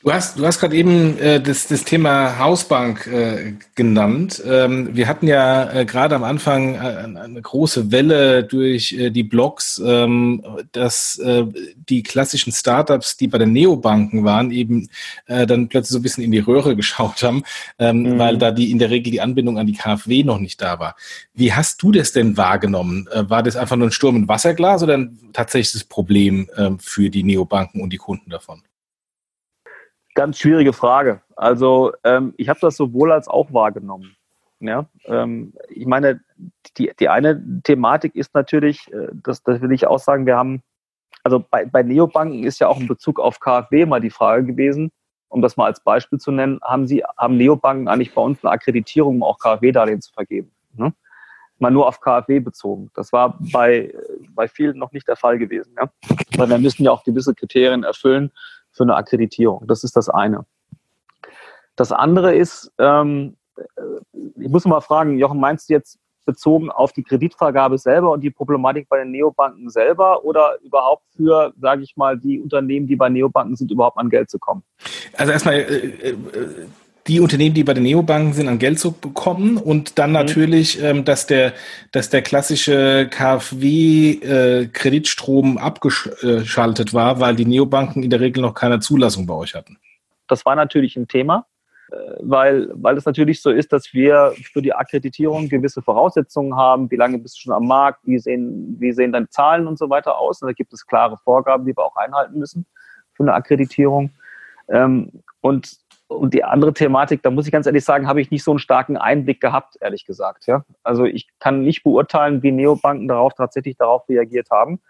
[0.04, 4.42] Du hast, du hast gerade eben äh, das, das Thema Hausbank äh, genannt.
[4.46, 9.22] Ähm, wir hatten ja äh, gerade am Anfang äh, eine große Welle durch äh, die
[9.22, 11.46] Blogs, ähm, dass äh,
[11.88, 14.90] die klassischen Startups, die bei den Neobanken waren, eben
[15.24, 17.42] äh, dann plötzlich so ein bisschen in die Röhre geschaut haben,
[17.78, 18.18] ähm, mhm.
[18.18, 20.96] weil da die in der Regel die Anbindung an die KfW noch nicht da war.
[21.32, 23.08] Wie hast du das denn wahrgenommen?
[23.10, 27.08] Äh, war das einfach nur ein Sturm im Wasserglas oder ein tatsächliches Problem äh, für
[27.08, 28.60] die Neobanken und die Kunden davon?
[30.14, 31.20] Ganz schwierige Frage.
[31.36, 34.16] Also ähm, ich habe das sowohl als auch wahrgenommen.
[34.60, 36.20] Ja, ähm, ich meine,
[36.78, 40.62] die, die eine Thematik ist natürlich, äh, das, das will ich auch sagen, wir haben,
[41.22, 44.90] also bei, bei Neobanken ist ja auch in Bezug auf KfW mal die Frage gewesen,
[45.28, 48.52] um das mal als Beispiel zu nennen, haben Sie, haben Neobanken eigentlich bei uns eine
[48.52, 50.52] Akkreditierung, um auch KfW-Darlehen zu vergeben?
[50.74, 50.94] Ne?
[51.58, 52.90] Mal nur auf KfW bezogen.
[52.94, 53.92] Das war bei,
[54.30, 55.74] bei vielen noch nicht der Fall gewesen.
[55.76, 55.90] Ja?
[56.36, 58.30] Weil wir müssen ja auch gewisse Kriterien erfüllen,
[58.74, 59.66] für eine Akkreditierung.
[59.66, 60.44] Das ist das eine.
[61.76, 63.36] Das andere ist, ähm,
[64.36, 68.30] ich muss mal fragen, Jochen, meinst du jetzt bezogen auf die Kreditvergabe selber und die
[68.30, 73.08] Problematik bei den Neobanken selber oder überhaupt für, sage ich mal, die Unternehmen, die bei
[73.08, 74.62] Neobanken sind, überhaupt an Geld zu kommen?
[75.16, 76.16] Also erstmal, äh, äh,
[77.06, 80.14] die Unternehmen, die bei den Neobanken sind, an Geld zu bekommen und dann mhm.
[80.14, 81.52] natürlich, ähm, dass der,
[81.92, 88.80] dass der klassische KfW-Kreditstrom äh, abgeschaltet war, weil die Neobanken in der Regel noch keine
[88.80, 89.76] Zulassung bei euch hatten.
[90.28, 91.44] Das war natürlich ein Thema,
[91.90, 96.90] äh, weil, weil es natürlich so ist, dass wir für die Akkreditierung gewisse Voraussetzungen haben.
[96.90, 98.00] Wie lange bist du schon am Markt?
[98.04, 100.40] Wie sehen, wie sehen deine Zahlen und so weiter aus?
[100.40, 102.64] Und da gibt es klare Vorgaben, die wir auch einhalten müssen
[103.12, 104.12] für eine Akkreditierung.
[104.68, 105.10] Ähm,
[105.42, 108.50] und und die andere Thematik, da muss ich ganz ehrlich sagen, habe ich nicht so
[108.52, 110.46] einen starken Einblick gehabt, ehrlich gesagt.
[110.46, 110.64] Ja?
[110.82, 114.80] Also ich kann nicht beurteilen, wie Neobanken darauf tatsächlich darauf reagiert haben.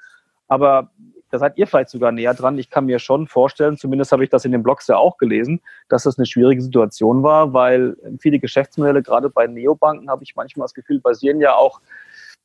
[0.48, 0.90] Aber
[1.30, 2.58] da seid ihr vielleicht sogar näher dran.
[2.58, 5.60] Ich kann mir schon vorstellen, zumindest habe ich das in den Blogs ja auch gelesen,
[5.88, 10.64] dass das eine schwierige Situation war, weil viele Geschäftsmodelle, gerade bei Neobanken, habe ich manchmal
[10.64, 11.80] das Gefühl, basieren ja auch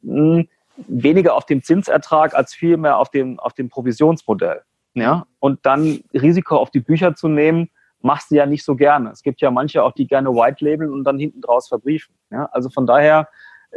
[0.01, 0.47] mh, hm,
[0.87, 4.61] weniger auf dem Zinsertrag als vielmehr auf dem, auf dem Provisionsmodell.
[4.93, 5.27] Ja?
[5.39, 7.69] Und dann Risiko auf die Bücher zu nehmen,
[8.01, 9.11] machst du ja nicht so gerne.
[9.11, 12.15] Es gibt ja manche auch, die gerne White labeln und dann hinten draus verbriefen.
[12.31, 13.27] Ja, also von daher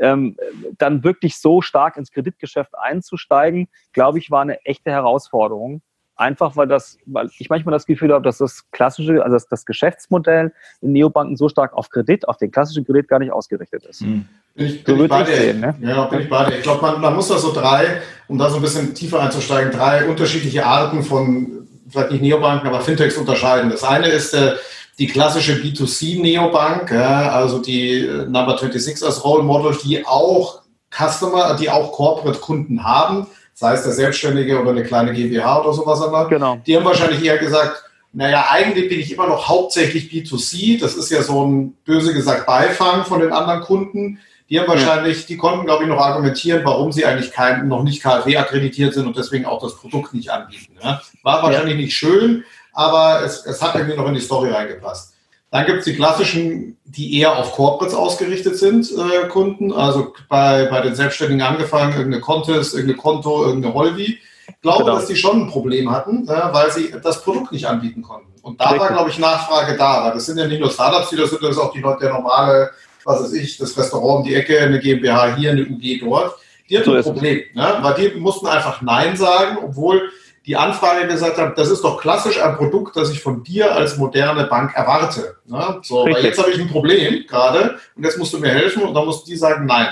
[0.01, 0.37] ähm,
[0.79, 5.83] dann wirklich so stark ins Kreditgeschäft einzusteigen, glaube ich, war eine echte Herausforderung.
[6.15, 9.65] Einfach weil das, weil ich manchmal das Gefühl habe, dass das klassische, also das, das
[9.65, 14.03] Geschäftsmodell in Neobanken so stark auf Kredit, auf den klassischen Kredit gar nicht ausgerichtet ist.
[14.03, 14.27] Hm.
[14.55, 15.35] Bin ich, bin so ich bei dir.
[15.35, 15.75] Sehen, ne?
[15.81, 16.57] Ja, bin ich bei dir.
[16.59, 19.73] Ich glaube, man, man muss da so drei, um da so ein bisschen tiefer einzusteigen,
[19.73, 21.62] drei unterschiedliche Arten von
[21.93, 23.71] vielleicht nicht Neobanken, aber Fintechs unterscheiden.
[23.71, 24.55] Das eine ist äh,
[24.99, 31.57] die klassische B2C-Neobank, ja, also die äh, Number 26 als Role Model, die auch Customer,
[31.57, 36.03] die auch Corporate-Kunden haben, sei es der Selbstständige oder eine kleine GmbH oder sowas.
[36.03, 36.59] Aber genau.
[36.67, 40.79] Die haben wahrscheinlich eher gesagt, naja, eigentlich bin ich immer noch hauptsächlich B2C.
[40.79, 44.19] Das ist ja so ein böse gesagt Beifang von den anderen Kunden.
[44.53, 48.03] Die haben wahrscheinlich, die konnten, glaube ich, noch argumentieren, warum sie eigentlich kein, noch nicht
[48.03, 50.77] KfW akkreditiert sind und deswegen auch das Produkt nicht anbieten.
[50.85, 51.01] Ja?
[51.23, 51.81] War wahrscheinlich ja.
[51.81, 55.15] nicht schön, aber es, es hat irgendwie noch in die Story reingepasst.
[55.51, 59.73] Dann gibt es die klassischen, die eher auf Corporates ausgerichtet sind, äh, Kunden.
[59.73, 64.19] Also bei, bei den Selbstständigen angefangen, irgendeine Contest, irgendeine Konto, irgendeine Holvi.
[64.49, 64.97] Ich glaube, genau.
[64.97, 68.33] dass die schon ein Problem hatten, äh, weil sie das Produkt nicht anbieten konnten.
[68.43, 68.81] Und da Richtig.
[68.83, 71.43] war, glaube ich, Nachfrage da, weil das sind ja nicht nur Startups, die das sind,
[71.43, 72.71] das ist auch die Leute, der normale
[73.05, 76.37] was weiß ich, das Restaurant um die Ecke, eine GmbH hier, eine UG dort.
[76.69, 77.79] Die hatten so ein Problem, ne?
[77.81, 80.11] weil die mussten einfach Nein sagen, obwohl
[80.47, 83.97] die Anfrage gesagt hat, das ist doch klassisch ein Produkt, das ich von dir als
[83.97, 85.37] moderne Bank erwarte.
[85.47, 85.79] Ne?
[85.83, 88.95] So, weil jetzt habe ich ein Problem gerade und jetzt musst du mir helfen und
[88.95, 89.89] dann mussten die sagen Nein.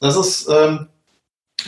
[0.00, 0.88] Das ist ähm,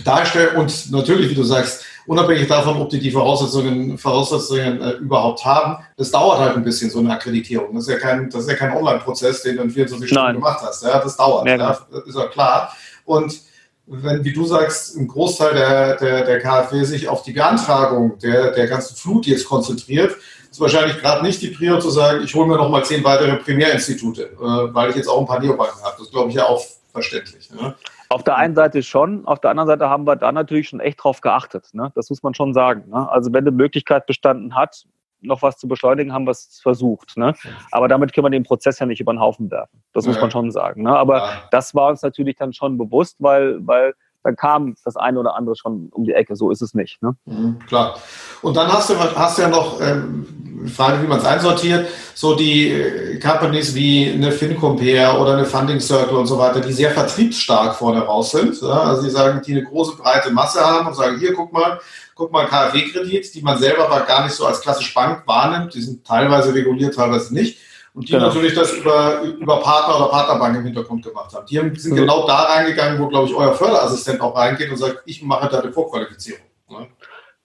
[0.05, 5.45] darstellen und natürlich, wie du sagst, unabhängig davon, ob die die Voraussetzungen, Voraussetzungen äh, überhaupt
[5.45, 7.75] haben, das dauert halt ein bisschen, so eine Akkreditierung.
[7.75, 10.61] Das ist ja kein, das ist ja kein Online-Prozess, den du in 24 Stunden gemacht
[10.63, 10.83] hast.
[10.83, 12.73] Ja, das dauert, ja, ja, das ist ja klar.
[13.05, 13.41] Und
[13.87, 18.51] wenn, wie du sagst, ein Großteil der, der, der KfW sich auf die Beantragung der,
[18.51, 20.17] der ganzen Flut jetzt konzentriert,
[20.51, 23.37] ist wahrscheinlich gerade nicht die Prio zu sagen, ich hole mir noch mal zehn weitere
[23.37, 25.97] Primärinstitute, äh, weil ich jetzt auch ein paar Neobanken habe.
[25.99, 27.51] Das glaube ich ja auch verständlich.
[27.51, 27.75] Ne?
[28.09, 31.03] Auf der einen Seite schon, auf der anderen Seite haben wir da natürlich schon echt
[31.03, 31.69] drauf geachtet.
[31.73, 31.93] Ne?
[31.95, 32.89] Das muss man schon sagen.
[32.89, 33.11] Ne?
[33.11, 34.85] Also wenn die Möglichkeit bestanden hat,
[35.21, 37.17] noch was zu beschleunigen, haben wir es versucht.
[37.17, 37.35] Ne?
[37.73, 39.83] Aber damit können wir den Prozess ja nicht über den Haufen werfen.
[39.93, 40.13] Das ja.
[40.13, 40.83] muss man schon sagen.
[40.83, 40.97] Ne?
[40.97, 41.43] Aber ja.
[41.51, 45.57] das war uns natürlich dann schon bewusst, weil, weil dann kam das eine oder andere
[45.57, 46.37] schon um die Ecke.
[46.37, 47.01] So ist es nicht.
[47.03, 47.17] Ne?
[47.27, 47.97] Mhm, klar.
[48.43, 50.27] Und dann hast du, hast du ja noch, ähm,
[50.75, 55.81] Frage, wie man es einsortiert, so die äh, Companies wie eine FinCompare oder eine Funding
[55.81, 58.61] Circle und so weiter, die sehr vertriebsstark vorne raus sind.
[58.61, 58.83] Ja?
[58.83, 61.81] Also die sagen, die eine große breite Masse haben und sagen, hier, guck mal,
[62.15, 65.75] guck mal, KfW-Kredit, die man selber aber gar nicht so als klassisch Bank wahrnimmt.
[65.75, 67.59] Die sind teilweise reguliert, teilweise nicht.
[67.97, 68.27] Und die genau.
[68.27, 71.47] natürlich das über, über Partner oder Partnerbank im Hintergrund gemacht haben.
[71.47, 71.97] Die sind mhm.
[71.97, 75.61] genau da reingegangen, wo, glaube ich, euer Förderassistent auch reingeht und sagt, ich mache da
[75.61, 76.46] eine Vorqualifizierung.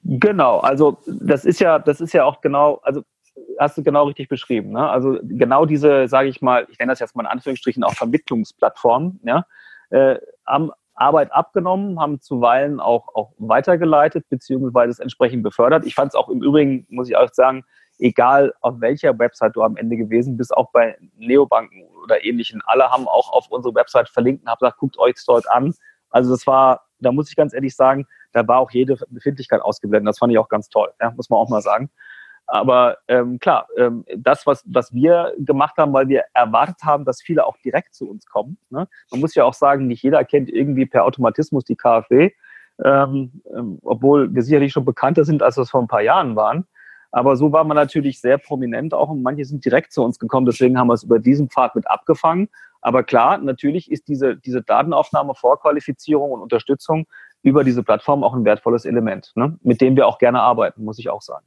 [0.04, 3.04] Genau, also das ist ja, das ist ja auch genau, also
[3.60, 4.72] hast du genau richtig beschrieben.
[4.72, 4.90] Ne?
[4.90, 9.20] Also genau diese, sage ich mal, ich nenne das jetzt mal in Anführungsstrichen auch Vermittlungsplattformen,
[9.24, 9.46] ja,
[9.90, 15.86] äh, haben Arbeit abgenommen, haben zuweilen auch, auch weitergeleitet, beziehungsweise entsprechend befördert.
[15.86, 17.64] Ich fand es auch im Übrigen, muss ich auch sagen,
[18.00, 22.90] egal auf welcher Website du am Ende gewesen bist, auch bei Neobanken oder ähnlichen, alle
[22.90, 25.74] haben auch auf unsere Website verlinkt und haben gesagt, guckt euch dort an.
[26.10, 30.10] Also das war, da muss ich ganz ehrlich sagen, da war auch jede Befindlichkeit ausgeblendet.
[30.10, 31.89] Das fand ich auch ganz toll, ja, muss man auch mal sagen.
[32.48, 37.22] Aber ähm, klar, ähm, das, was, was wir gemacht haben, weil wir erwartet haben, dass
[37.22, 38.58] viele auch direkt zu uns kommen.
[38.70, 38.89] Ne?
[39.10, 42.32] Man muss ja auch sagen, nicht jeder kennt irgendwie per Automatismus die KfW,
[42.84, 46.36] ähm, ähm, obwohl wir sicherlich schon bekannter sind, als wir es vor ein paar Jahren
[46.36, 46.67] waren.
[47.12, 50.46] Aber so war man natürlich sehr prominent auch und manche sind direkt zu uns gekommen.
[50.46, 52.50] Deswegen haben wir es über diesen Pfad mit abgefangen.
[52.82, 57.06] Aber klar, natürlich ist diese, diese Datenaufnahme, Vorqualifizierung und Unterstützung
[57.43, 59.58] über diese Plattform auch ein wertvolles Element, ne?
[59.62, 61.45] mit dem wir auch gerne arbeiten, muss ich auch sagen.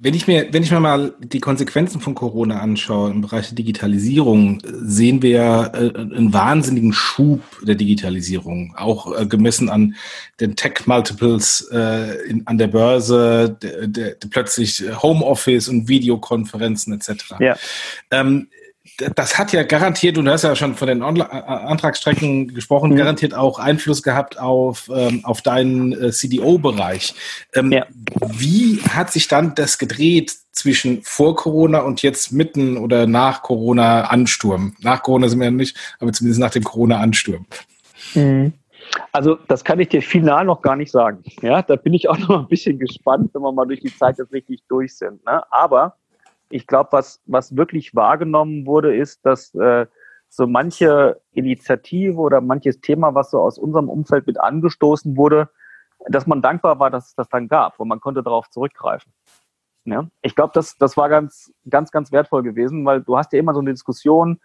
[0.00, 3.56] Wenn ich mir, wenn ich mir mal die Konsequenzen von Corona anschaue im Bereich der
[3.56, 9.96] Digitalisierung, sehen wir äh, einen wahnsinnigen Schub der Digitalisierung, auch äh, gemessen an
[10.38, 17.34] den Tech-Multiples äh, an der Börse, der, der, der plötzlich Homeoffice und Videokonferenzen etc.
[17.40, 17.56] Ja.
[18.12, 18.46] Ähm,
[19.14, 22.96] das hat ja garantiert, und du hast ja schon von den Online Antragsstrecken gesprochen, mhm.
[22.96, 27.14] garantiert auch Einfluss gehabt auf, ähm, auf deinen äh, CDO-Bereich.
[27.54, 27.86] Ähm, ja.
[28.32, 34.74] Wie hat sich dann das gedreht zwischen vor Corona und jetzt mitten oder nach Corona-Ansturm?
[34.80, 37.46] Nach Corona sind wir ja nicht, aber zumindest nach dem Corona-Ansturm.
[38.14, 38.52] Mhm.
[39.12, 41.22] Also das kann ich dir final noch gar nicht sagen.
[41.42, 44.18] Ja, da bin ich auch noch ein bisschen gespannt, wenn wir mal durch die Zeit
[44.18, 45.24] jetzt richtig durch sind.
[45.24, 45.42] Ne?
[45.52, 45.96] Aber
[46.50, 49.86] ich glaube, was, was wirklich wahrgenommen wurde, ist, dass äh,
[50.28, 55.48] so manche Initiative oder manches Thema, was so aus unserem Umfeld mit angestoßen wurde,
[56.08, 59.12] dass man dankbar war, dass es das dann gab und man konnte darauf zurückgreifen.
[59.84, 60.06] Ja?
[60.22, 63.54] Ich glaube, das, das war ganz, ganz, ganz wertvoll gewesen, weil du hast ja immer
[63.54, 64.38] so eine Diskussion,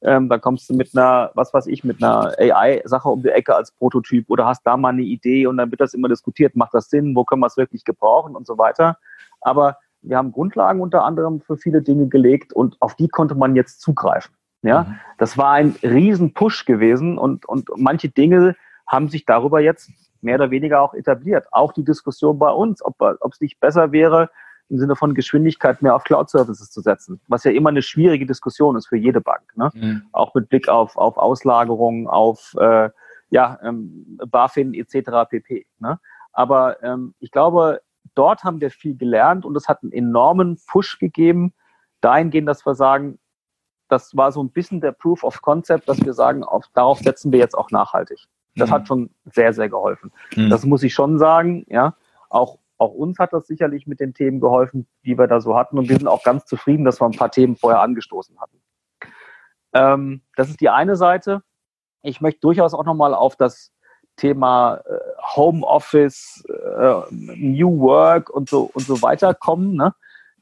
[0.00, 3.54] ähm, da kommst du mit einer, was weiß ich, mit einer AI-Sache um die Ecke
[3.54, 6.74] als Prototyp oder hast da mal eine Idee und dann wird das immer diskutiert, macht
[6.74, 8.98] das Sinn, wo können wir es wirklich gebrauchen und so weiter.
[9.40, 13.56] Aber wir haben Grundlagen unter anderem für viele Dinge gelegt und auf die konnte man
[13.56, 14.34] jetzt zugreifen.
[14.62, 14.98] Ja, mhm.
[15.18, 18.56] das war ein Riesen-Push gewesen und, und manche Dinge
[18.86, 21.46] haben sich darüber jetzt mehr oder weniger auch etabliert.
[21.52, 24.30] Auch die Diskussion bei uns, ob, ob es nicht besser wäre,
[24.68, 28.76] im Sinne von Geschwindigkeit mehr auf Cloud-Services zu setzen, was ja immer eine schwierige Diskussion
[28.76, 29.42] ist für jede Bank.
[29.54, 29.70] Ne?
[29.74, 30.02] Mhm.
[30.12, 32.90] Auch mit Blick auf, auf Auslagerungen, auf äh,
[33.30, 35.28] ja, ähm, BaFin etc.
[35.30, 35.66] pp.
[35.78, 35.98] Ne?
[36.32, 37.80] Aber ähm, ich glaube,
[38.18, 41.54] dort haben wir viel gelernt und es hat einen enormen Push gegeben,
[42.00, 43.18] dahingehend, dass wir sagen,
[43.88, 47.32] das war so ein bisschen der Proof of Concept, dass wir sagen, auf, darauf setzen
[47.32, 48.26] wir jetzt auch nachhaltig.
[48.56, 48.74] Das mhm.
[48.74, 50.12] hat schon sehr, sehr geholfen.
[50.36, 50.50] Mhm.
[50.50, 51.94] Das muss ich schon sagen, ja.
[52.28, 55.78] Auch, auch uns hat das sicherlich mit den Themen geholfen, die wir da so hatten.
[55.78, 58.60] Und wir sind auch ganz zufrieden, dass wir ein paar Themen vorher angestoßen hatten.
[59.72, 61.42] Ähm, das ist die eine Seite.
[62.02, 63.72] Ich möchte durchaus auch nochmal auf das
[64.18, 64.98] Thema äh,
[65.36, 69.74] Homeoffice, äh, New Work und so und so weiter kommen.
[69.74, 69.94] Ne?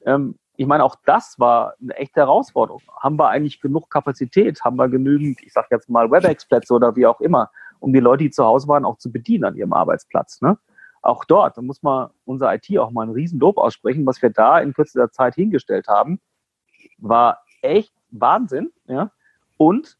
[0.05, 2.83] Ähm, ich meine, auch das war eine echte Herausforderung.
[3.01, 4.62] Haben wir eigentlich genug Kapazität?
[4.65, 8.25] Haben wir genügend, ich sage jetzt mal, WebEx-Plätze oder wie auch immer, um die Leute,
[8.25, 10.41] die zu Hause waren, auch zu bedienen an ihrem Arbeitsplatz?
[10.41, 10.59] Ne?
[11.03, 14.59] Auch dort, da muss man unser IT auch mal einen Riesenlob aussprechen, was wir da
[14.59, 16.21] in kürzester Zeit hingestellt haben,
[16.99, 18.73] war echt Wahnsinn.
[18.87, 19.11] Ja?
[19.59, 19.99] Und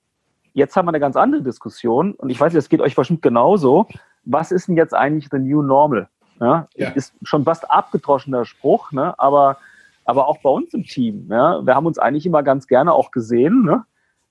[0.57, 3.87] jetzt haben wir eine ganz andere Diskussion und ich weiß, es geht euch bestimmt genauso.
[4.25, 6.09] Was ist denn jetzt eigentlich the new normal?
[6.40, 6.66] Ja?
[6.75, 6.88] ja.
[6.90, 9.16] Ist schon fast abgedroschener Spruch, ne?
[9.19, 9.59] aber
[10.07, 11.29] aber auch bei uns im Team.
[11.31, 11.64] Ja?
[11.66, 13.64] Wir haben uns eigentlich immer ganz gerne auch gesehen.
[13.64, 13.85] Ne?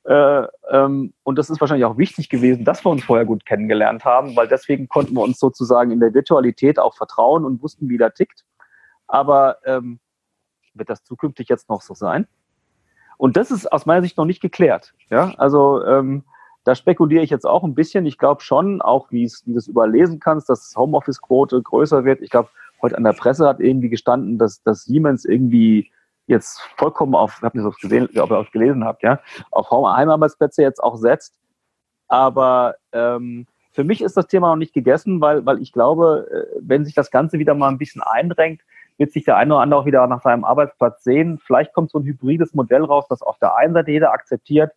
[0.05, 4.03] Äh, ähm, und das ist wahrscheinlich auch wichtig gewesen, dass wir uns vorher gut kennengelernt
[4.03, 7.97] haben, weil deswegen konnten wir uns sozusagen in der Virtualität auch vertrauen und wussten, wie
[7.97, 8.45] der tickt.
[9.05, 9.99] Aber ähm,
[10.73, 12.27] wird das zukünftig jetzt noch so sein?
[13.17, 14.93] Und das ist aus meiner Sicht noch nicht geklärt.
[15.09, 15.33] Ja?
[15.37, 16.23] Also ähm,
[16.63, 18.05] da spekuliere ich jetzt auch ein bisschen.
[18.05, 22.21] Ich glaube schon, auch wie du das überlesen kannst, dass Homeoffice-Quote größer wird.
[22.21, 22.49] Ich glaube,
[22.81, 25.91] heute an der Presse hat irgendwie gestanden, dass, dass Siemens irgendwie
[26.27, 29.19] jetzt vollkommen auf, ich habe nicht so gesehen, ob ihr auch gelesen habt, ja,
[29.51, 31.37] auf Heimarbeitsplätze jetzt auch setzt.
[32.07, 36.59] Aber ähm, für mich ist das Thema noch nicht gegessen, weil, weil ich glaube, äh,
[36.61, 38.63] wenn sich das Ganze wieder mal ein bisschen einrenkt,
[38.97, 41.39] wird sich der eine oder andere auch wieder nach seinem Arbeitsplatz sehen.
[41.45, 44.71] Vielleicht kommt so ein hybrides Modell raus, das auf der einen Seite jeder akzeptiert,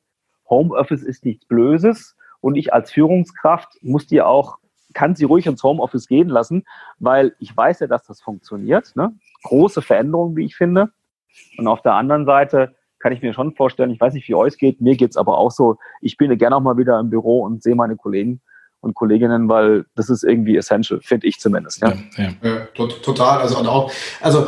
[0.48, 4.58] Homeoffice ist nichts Blöses und ich als Führungskraft muss dir auch
[4.94, 6.64] kann sie ruhig ins Homeoffice gehen lassen,
[6.98, 8.96] weil ich weiß ja, dass das funktioniert.
[8.96, 9.12] Ne?
[9.44, 10.90] Große Veränderung, wie ich finde.
[11.56, 14.58] Und auf der anderen Seite kann ich mir schon vorstellen, ich weiß nicht, wie euch
[14.58, 17.42] geht, mir geht es aber auch so, ich bin gerne auch mal wieder im Büro
[17.42, 18.40] und sehe meine Kollegen
[18.80, 21.80] und Kolleginnen, weil das ist irgendwie essential, finde ich zumindest.
[21.80, 21.94] Ja.
[22.16, 22.86] Ja, ja.
[23.02, 23.40] total.
[23.40, 24.46] Also und auch, also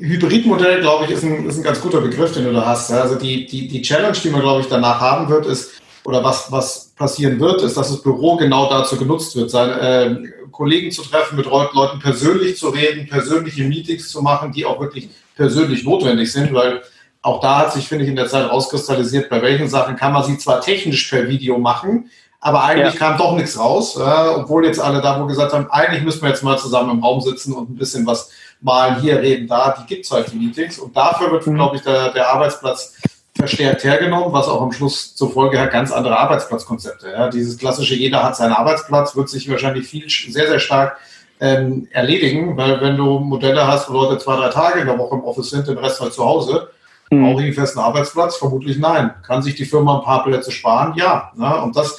[0.00, 2.90] Hybridmodell, glaube ich, ist ein, ist ein ganz guter Begriff, den du da hast.
[2.90, 6.50] Also die, die, die Challenge, die man, glaube ich, danach haben wird, ist, oder was,
[6.50, 10.16] was passieren wird, ist, dass das Büro genau dazu genutzt wird, seine äh,
[10.50, 15.08] Kollegen zu treffen, mit Leuten persönlich zu reden, persönliche Meetings zu machen, die auch wirklich
[15.36, 16.82] persönlich notwendig sind, weil
[17.22, 20.24] auch da hat sich, finde ich, in der Zeit rauskristallisiert, bei welchen Sachen kann man
[20.24, 22.98] sie zwar technisch per Video machen, aber eigentlich ja.
[22.98, 26.30] kam doch nichts raus, äh, obwohl jetzt alle da wo gesagt haben, eigentlich müssen wir
[26.30, 28.30] jetzt mal zusammen im Raum sitzen und ein bisschen was
[28.62, 31.56] malen, hier reden, da, die gibt es halt die Meetings und dafür wird, mhm.
[31.56, 32.94] glaube ich, der, der Arbeitsplatz
[33.36, 37.10] verstärkt hergenommen, was auch am Schluss zur Folge hat ganz andere Arbeitsplatzkonzepte.
[37.10, 37.28] Ja.
[37.28, 40.98] Dieses klassische, jeder hat seinen Arbeitsplatz, wird sich wahrscheinlich viel, sehr, sehr stark
[41.40, 45.16] ähm, erledigen, weil wenn du Modelle hast, wo Leute zwei, drei Tage in der Woche
[45.16, 46.70] im Office sind, den Rest halt zu Hause,
[47.10, 47.22] mhm.
[47.22, 48.36] brauche ich einen festen Arbeitsplatz?
[48.36, 49.14] Vermutlich nein.
[49.26, 50.94] Kann sich die Firma ein paar Plätze sparen?
[50.96, 51.32] Ja.
[51.34, 51.62] Ne?
[51.62, 51.98] Und das,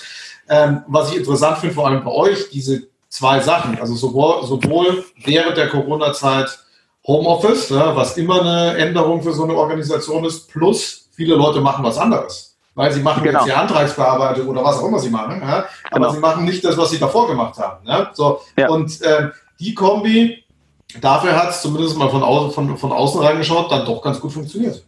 [0.51, 5.03] ähm, was ich interessant finde, vor allem bei euch, diese zwei Sachen, also sowohl, sowohl
[5.23, 6.59] während der Corona-Zeit
[7.07, 11.83] Homeoffice, ja, was immer eine Änderung für so eine Organisation ist, plus Viele Leute machen
[11.83, 13.39] was anderes, weil sie machen genau.
[13.39, 15.65] jetzt die Antragsbearbeitung oder was auch immer sie machen, ja?
[15.91, 16.09] aber genau.
[16.09, 17.85] sie machen nicht das, was sie davor gemacht haben.
[17.85, 18.09] Ja?
[18.13, 18.69] So, ja.
[18.69, 20.43] Und äh, die Kombi,
[21.01, 24.31] dafür hat es zumindest mal von, au von, von außen reingeschaut, dann doch ganz gut
[24.31, 24.83] funktioniert.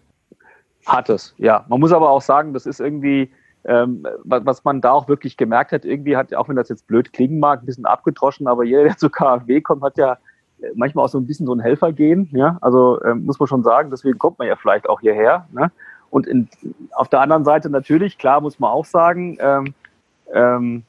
[0.85, 1.65] Hat es, ja.
[1.67, 3.29] Man muss aber auch sagen, das ist irgendwie,
[3.65, 7.13] ähm, was man da auch wirklich gemerkt hat, irgendwie hat, auch wenn das jetzt blöd
[7.13, 10.17] klingen mag, ein bisschen abgedroschen, aber jeder, der zu KfW kommt, hat ja
[10.61, 13.63] äh, manchmal auch so ein bisschen so ein Helfergehen, ja, also ähm, muss man schon
[13.63, 15.71] sagen, deswegen kommt man ja vielleicht auch hierher, ne?
[16.09, 16.47] Und in,
[16.91, 19.73] auf der anderen Seite natürlich, klar muss man auch sagen, ähm,
[20.31, 20.83] ähm,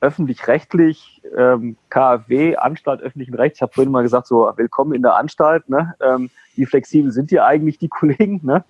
[0.00, 5.16] öffentlich-rechtlich, ähm, KfW, Anstalt öffentlichen Rechts, ich habe vorhin mal gesagt, so willkommen in der
[5.16, 5.94] Anstalt, ne?
[6.00, 8.40] ähm, wie flexibel sind hier eigentlich die Kollegen?
[8.42, 8.64] Ne?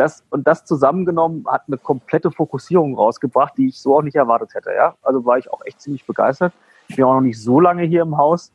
[0.00, 4.54] Das, und das zusammengenommen hat eine komplette Fokussierung rausgebracht, die ich so auch nicht erwartet
[4.54, 4.72] hätte.
[4.72, 4.94] Ja?
[5.02, 6.54] Also war ich auch echt ziemlich begeistert.
[6.88, 8.50] Ich bin auch noch nicht so lange hier im Haus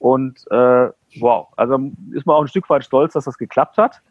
[0.00, 0.88] und äh,
[1.20, 1.78] wow, also
[2.10, 4.02] ist man auch ein Stück weit stolz, dass das geklappt hat.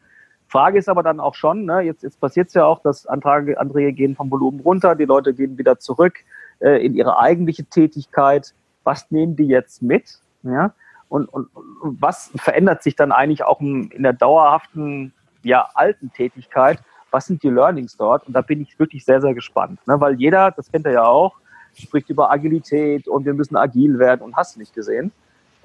[0.48, 3.60] Frage ist aber dann auch schon, ne, jetzt, jetzt passiert es ja auch, dass Anträge,
[3.60, 6.24] Anträge gehen vom Volumen runter, die Leute gehen wieder zurück
[6.60, 8.54] äh, in ihre eigentliche Tätigkeit.
[8.86, 10.22] Was nehmen die jetzt mit?
[10.44, 10.74] Ja?
[11.10, 15.12] Und, und, und was verändert sich dann eigentlich auch in der dauerhaften,
[15.48, 16.80] ja, alten Tätigkeit?
[17.10, 18.28] Was sind die Learnings dort?
[18.28, 19.80] Und da bin ich wirklich sehr, sehr gespannt.
[19.88, 20.00] Ne?
[20.00, 21.36] Weil jeder, das kennt er ja auch,
[21.74, 25.12] spricht über Agilität und wir müssen agil werden und hast nicht gesehen.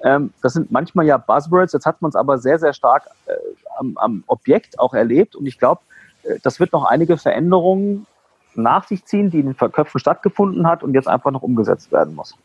[0.01, 3.33] Ähm, das sind manchmal ja Buzzwords, jetzt hat man es aber sehr, sehr stark äh,
[3.77, 5.81] am, am, Objekt auch erlebt und ich glaube,
[6.23, 8.05] äh, das wird noch einige Veränderungen
[8.55, 12.15] nach sich ziehen, die in den Köpfen stattgefunden hat und jetzt einfach noch umgesetzt werden
[12.15, 12.35] muss.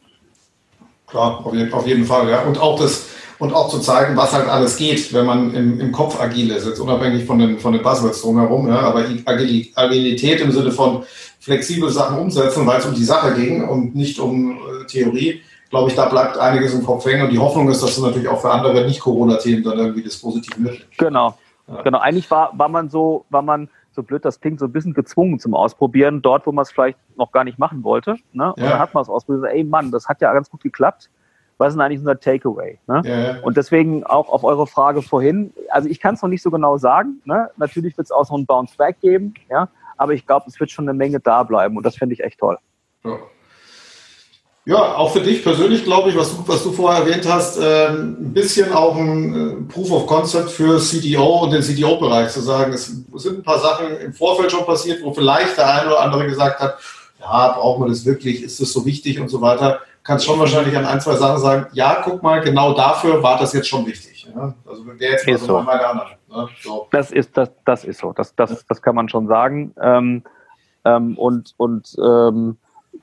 [1.10, 2.42] Klar, auf jeden, auf jeden Fall, ja.
[2.42, 3.06] Und auch das,
[3.38, 6.66] und auch zu zeigen, was halt alles geht, wenn man im, im Kopf agil ist,
[6.66, 11.04] jetzt unabhängig von den, von den Buzzwords drumherum, ja, aber Agilität im Sinne von
[11.40, 15.40] flexibel Sachen umsetzen, weil es um die Sache ging und nicht um äh, Theorie,
[15.70, 18.28] glaube ich, da bleibt einiges im Kopf hängen und die Hoffnung ist, dass du natürlich
[18.28, 20.98] auch für andere Nicht-Corona-Themen dann irgendwie das Positive mitnimmst.
[20.98, 21.34] Genau,
[21.68, 21.82] ja.
[21.82, 21.98] genau.
[21.98, 23.68] Eigentlich war, war man so, war man
[23.98, 26.98] so blöd das klingt, so ein bisschen gezwungen zum Ausprobieren, dort, wo man es vielleicht
[27.16, 28.16] noch gar nicht machen wollte.
[28.32, 28.54] Ne?
[28.54, 28.70] Und ja.
[28.70, 29.52] dann hat man es ausprobiert.
[29.52, 31.10] Ey Mann, das hat ja ganz gut geklappt.
[31.58, 32.78] Was ist denn eigentlich unser Takeaway?
[32.86, 33.02] Ne?
[33.04, 33.40] Ja.
[33.42, 36.78] Und deswegen auch auf eure Frage vorhin, also ich kann es noch nicht so genau
[36.78, 37.20] sagen.
[37.24, 37.50] Ne?
[37.56, 40.70] Natürlich wird es auch so ein Bounce Back geben, ja, aber ich glaube, es wird
[40.70, 42.56] schon eine Menge da bleiben und das finde ich echt toll.
[43.04, 43.18] Ja.
[44.68, 47.88] Ja, auch für dich persönlich glaube ich, was du, was du vorher erwähnt hast, äh,
[47.88, 52.74] ein bisschen auch ein äh, Proof of Concept für CDO und den CDO-Bereich zu sagen,
[52.74, 56.26] es sind ein paar Sachen im Vorfeld schon passiert, wo vielleicht der eine oder andere
[56.26, 56.76] gesagt hat,
[57.18, 59.80] ja, braucht man das wirklich, ist das so wichtig und so weiter.
[60.02, 63.54] Kannst schon wahrscheinlich an ein, zwei Sachen sagen, ja, guck mal, genau dafür war das
[63.54, 64.28] jetzt schon wichtig.
[64.36, 64.52] Ja?
[64.66, 65.60] Also wäre jetzt mal so, so.
[65.62, 66.10] meine Annahme.
[66.28, 66.46] Ne?
[66.62, 66.88] So.
[66.90, 68.12] Das ist das, das ist so.
[68.12, 69.72] Das, das, das kann man schon sagen.
[69.80, 70.24] Ähm,
[70.84, 72.58] ähm, und und ähm,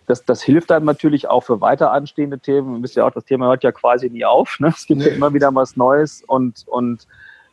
[0.08, 2.76] das, das hilft dann natürlich auch für weiter anstehende Themen.
[2.76, 4.60] Ihr wisst ja auch, das Thema hört ja quasi nie auf.
[4.60, 4.68] Ne?
[4.70, 5.08] Es gibt nee.
[5.08, 7.08] ja immer wieder was Neues und, und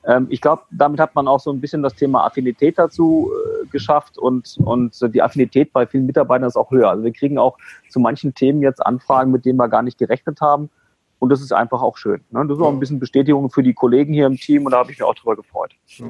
[0.04, 3.66] ähm, ich glaube, damit hat man auch so ein bisschen das Thema Affinität dazu äh,
[3.68, 6.90] geschafft und, und die Affinität bei vielen Mitarbeitern ist auch höher.
[6.90, 7.56] Also wir kriegen auch
[7.88, 10.70] zu manchen Themen jetzt Anfragen, mit denen wir gar nicht gerechnet haben.
[11.18, 12.20] Und das ist einfach auch schön.
[12.30, 12.44] Ne?
[12.48, 14.90] Das ist auch ein bisschen Bestätigung für die Kollegen hier im Team und da habe
[14.90, 15.72] ich mich auch drüber gefreut.
[15.86, 16.06] Ja.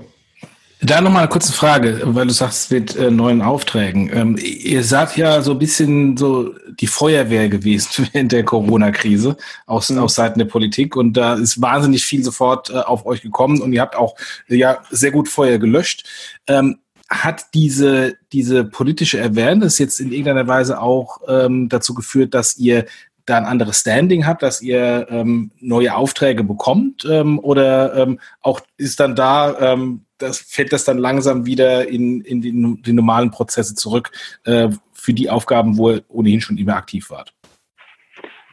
[0.85, 4.11] Da nochmal eine kurze Frage, weil du sagst, mit äh, neuen Aufträgen.
[4.13, 9.91] Ähm, ihr seid ja so ein bisschen so die Feuerwehr gewesen während der Corona-Krise aus,
[9.91, 9.99] mhm.
[9.99, 13.73] aus Seiten der Politik und da ist wahnsinnig viel sofort äh, auf euch gekommen und
[13.73, 14.17] ihr habt auch
[14.49, 16.05] äh, ja sehr gut Feuer gelöscht.
[16.49, 16.79] Ähm,
[17.09, 22.87] hat diese, diese politische Awareness jetzt in irgendeiner Weise auch ähm, dazu geführt, dass ihr
[23.25, 27.07] da ein anderes Standing habt, dass ihr ähm, neue Aufträge bekommt?
[27.09, 32.21] Ähm, oder ähm, auch ist dann da ähm, das fällt das dann langsam wieder in,
[32.23, 34.11] in die, die normalen Prozesse zurück
[34.45, 37.35] äh, für die Aufgaben, wo ihr ohnehin schon immer aktiv wart.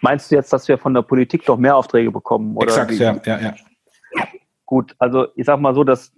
[0.02, 2.56] Meinst du jetzt, dass wir von der Politik doch mehr Aufträge bekommen?
[2.56, 3.56] Oder Exakt, ja, ja, ja.
[4.66, 6.14] Gut, also ich sag mal so, dass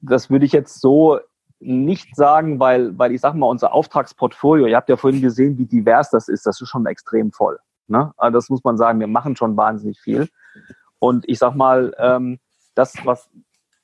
[0.00, 1.20] das würde ich jetzt so
[1.60, 5.66] nicht sagen, weil, weil ich sag mal, unser Auftragsportfolio, ihr habt ja vorhin gesehen, wie
[5.66, 7.58] divers das ist, das ist schon extrem voll.
[7.86, 8.12] Ne?
[8.16, 10.28] Also das muss man sagen, wir machen schon wahnsinnig viel.
[10.98, 12.40] Und ich sag mal, ähm,
[12.74, 13.28] das, was,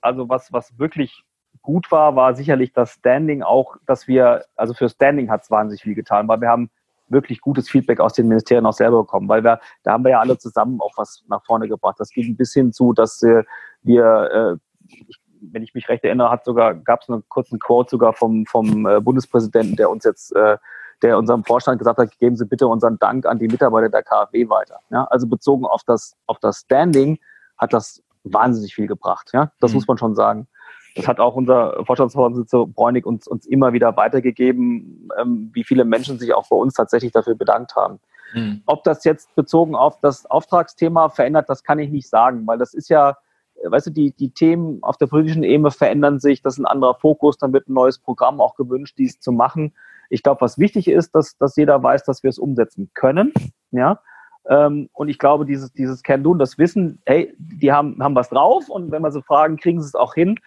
[0.01, 1.25] also was, was wirklich
[1.63, 5.83] gut war, war sicherlich das Standing auch, dass wir, also für Standing hat es wahnsinnig
[5.83, 6.71] viel getan, weil wir haben
[7.09, 10.21] wirklich gutes Feedback aus den Ministerien auch selber bekommen, weil wir, da haben wir ja
[10.21, 11.97] alle zusammen auch was nach vorne gebracht.
[11.99, 13.45] Das ging bis hin zu, dass äh,
[13.83, 14.97] wir, äh,
[15.41, 18.87] wenn ich mich recht erinnere, hat sogar, gab es einen kurzen Quote sogar vom, vom
[18.87, 20.59] äh, Bundespräsidenten, der uns jetzt, äh,
[21.03, 24.49] der unserem Vorstand gesagt hat, geben Sie bitte unseren Dank an die Mitarbeiter der KfW
[24.49, 24.81] weiter.
[24.91, 27.19] Ja, also bezogen auf das, auf das Standing
[27.57, 28.03] hat das
[28.33, 29.31] wahnsinnig viel gebracht.
[29.33, 29.77] Ja, das mhm.
[29.77, 30.47] muss man schon sagen.
[30.95, 36.19] Das hat auch unser Vorstandsvorsitzender Bräunig uns, uns immer wieder weitergegeben, ähm, wie viele Menschen
[36.19, 38.01] sich auch bei uns tatsächlich dafür bedankt haben.
[38.35, 38.63] Mhm.
[38.67, 42.75] Ob das jetzt bezogen auf das Auftragsthema verändert, das kann ich nicht sagen, weil das
[42.75, 43.17] ist ja,
[43.63, 46.67] äh, weißt du, die, die Themen auf der politischen Ebene verändern sich, das ist ein
[46.67, 49.75] anderer Fokus, dann wird ein neues Programm auch gewünscht, dies zu machen.
[50.11, 53.33] Ich glaube, was wichtig ist, dass, dass jeder weiß, dass wir es umsetzen können.
[53.71, 54.01] Ja,
[54.49, 58.69] ähm, und ich glaube, dieses, dieses Can-Do, das Wissen, hey, die haben, haben was drauf
[58.69, 60.41] und wenn wir sie fragen, kriegen sie es auch hin.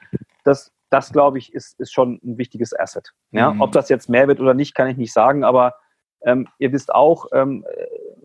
[0.44, 3.12] Das, das glaube ich, ist, ist schon ein wichtiges Asset.
[3.30, 3.54] Ja?
[3.54, 3.62] Mhm.
[3.62, 5.76] Ob das jetzt mehr wird oder nicht, kann ich nicht sagen, aber
[6.24, 7.64] ähm, ihr wisst auch, ähm,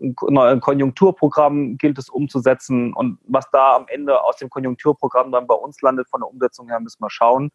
[0.01, 5.55] ein Konjunkturprogramm gilt es umzusetzen und was da am Ende aus dem Konjunkturprogramm dann bei
[5.55, 7.51] uns landet, von der Umsetzung her, müssen wir schauen.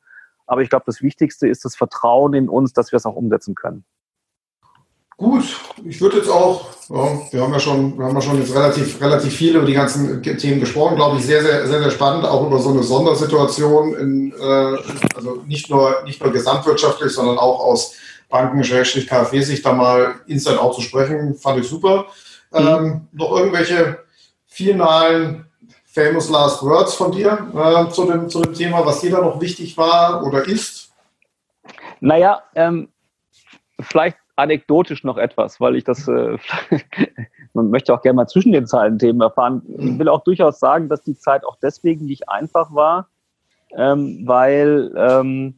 [0.47, 3.55] Aber ich glaube, das Wichtigste ist das Vertrauen in uns, dass wir es auch umsetzen
[3.55, 3.85] können.
[5.17, 5.45] Gut,
[5.85, 9.01] ich würde jetzt auch, ja, wir haben ja schon, wir haben ja schon jetzt relativ,
[9.01, 12.47] relativ viel über die ganzen Themen gesprochen, glaube ich, sehr, sehr, sehr, sehr spannend, auch
[12.47, 14.79] über so eine Sondersituation, in, äh,
[15.15, 17.95] also nicht nur, nicht nur gesamtwirtschaftlich, sondern auch aus
[18.29, 22.07] Banken, Schrägstrich, KfW-Sicht da mal instant auch zu sprechen, fand ich super.
[22.51, 22.67] Mhm.
[22.67, 23.99] Ähm, noch irgendwelche
[24.47, 25.47] finalen
[25.85, 29.41] famous last words von dir äh, zu, dem, zu dem Thema, was dir da noch
[29.41, 30.91] wichtig war oder ist?
[32.01, 32.89] Naja, ähm,
[33.81, 36.37] vielleicht anekdotisch noch etwas, weil ich das, äh,
[37.55, 39.63] man möchte auch gerne mal zwischen den Zeilen Themen erfahren.
[39.79, 43.09] Ich will auch durchaus sagen, dass die Zeit auch deswegen nicht einfach war,
[43.77, 45.55] ähm, weil, ähm,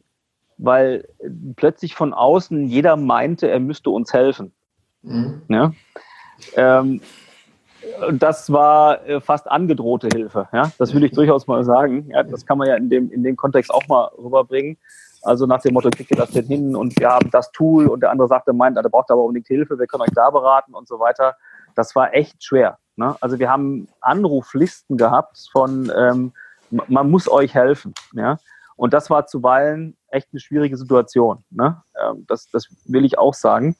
[0.57, 1.07] weil
[1.55, 4.53] plötzlich von außen jeder meinte, er müsste uns helfen.
[5.01, 5.41] Mhm.
[5.49, 5.73] Ja?
[6.55, 7.01] Ähm,
[8.11, 10.47] das war äh, fast angedrohte Hilfe.
[10.53, 10.71] Ja?
[10.77, 12.09] Das will ich durchaus mal sagen.
[12.09, 14.77] Ja, das kann man ja in dem, in dem Kontext auch mal rüberbringen.
[15.25, 18.01] Also nach dem Motto, kriegt ihr das denn hin und wir haben das Tool und
[18.01, 20.87] der andere sagte, meint, der braucht aber unbedingt Hilfe, wir können euch da beraten und
[20.87, 21.35] so weiter.
[21.75, 22.77] Das war echt schwer.
[22.95, 23.15] Ne?
[23.21, 26.31] Also wir haben Anruflisten gehabt von, ähm,
[26.69, 27.93] man muss euch helfen.
[28.13, 28.37] Ja?
[28.75, 31.43] Und das war zuweilen echt eine schwierige Situation.
[31.49, 31.81] Ne?
[31.99, 33.75] Ähm, das, das will ich auch sagen.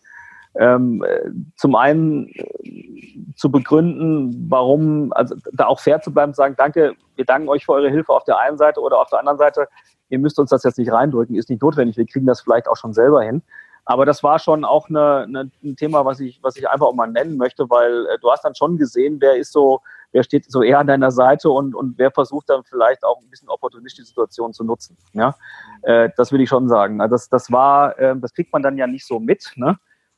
[0.57, 6.37] Ähm, äh, zum einen äh, zu begründen, warum, also da auch fair zu bleiben, zu
[6.37, 9.19] sagen, danke, wir danken euch für eure Hilfe auf der einen Seite oder auf der
[9.19, 9.67] anderen Seite,
[10.09, 12.77] ihr müsst uns das jetzt nicht reindrücken, ist nicht notwendig, wir kriegen das vielleicht auch
[12.77, 13.41] schon selber hin.
[13.87, 16.95] Aber das war schon auch eine, eine, ein Thema, was ich, was ich einfach auch
[16.95, 19.81] mal nennen möchte, weil äh, du hast dann schon gesehen, wer ist so,
[20.11, 23.29] wer steht so eher an deiner Seite und, und wer versucht dann vielleicht auch ein
[23.29, 24.97] bisschen opportunistisch die Situation zu nutzen.
[25.13, 25.35] Ja?
[25.83, 26.99] Äh, das will ich schon sagen.
[26.99, 29.77] Also das, das war, äh, das kriegt man dann ja nicht so mit, ne?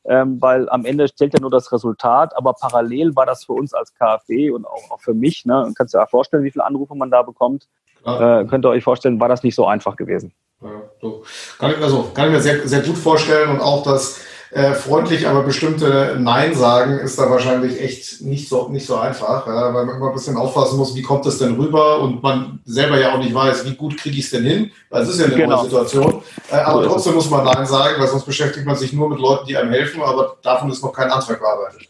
[0.10, 3.74] Ähm, weil am Ende stellt ja nur das Resultat, aber parallel war das für uns
[3.74, 6.96] als KfW und auch, auch für mich, ne, kannst du dir vorstellen, wie viele Anrufe
[6.96, 7.68] man da bekommt,
[8.08, 10.34] äh, könnt ihr euch vorstellen, war das nicht so einfach gewesen.
[10.62, 10.70] Ja,
[11.02, 11.24] so.
[11.60, 14.20] kann, ich, also, kann ich mir sehr, sehr gut vorstellen und auch das
[14.52, 19.46] äh, freundlich, aber bestimmte Nein sagen ist da wahrscheinlich echt nicht so, nicht so einfach,
[19.46, 22.60] ja, weil man immer ein bisschen aufpassen muss, wie kommt das denn rüber und man
[22.64, 25.20] selber ja auch nicht weiß, wie gut kriege ich es denn hin, weil es ist
[25.20, 25.58] ja eine genau.
[25.58, 26.24] neue Situation.
[26.50, 29.20] Äh, aber so trotzdem muss man Nein sagen, weil sonst beschäftigt man sich nur mit
[29.20, 31.82] Leuten, die einem helfen, aber davon ist noch kein Antrag bearbeitet.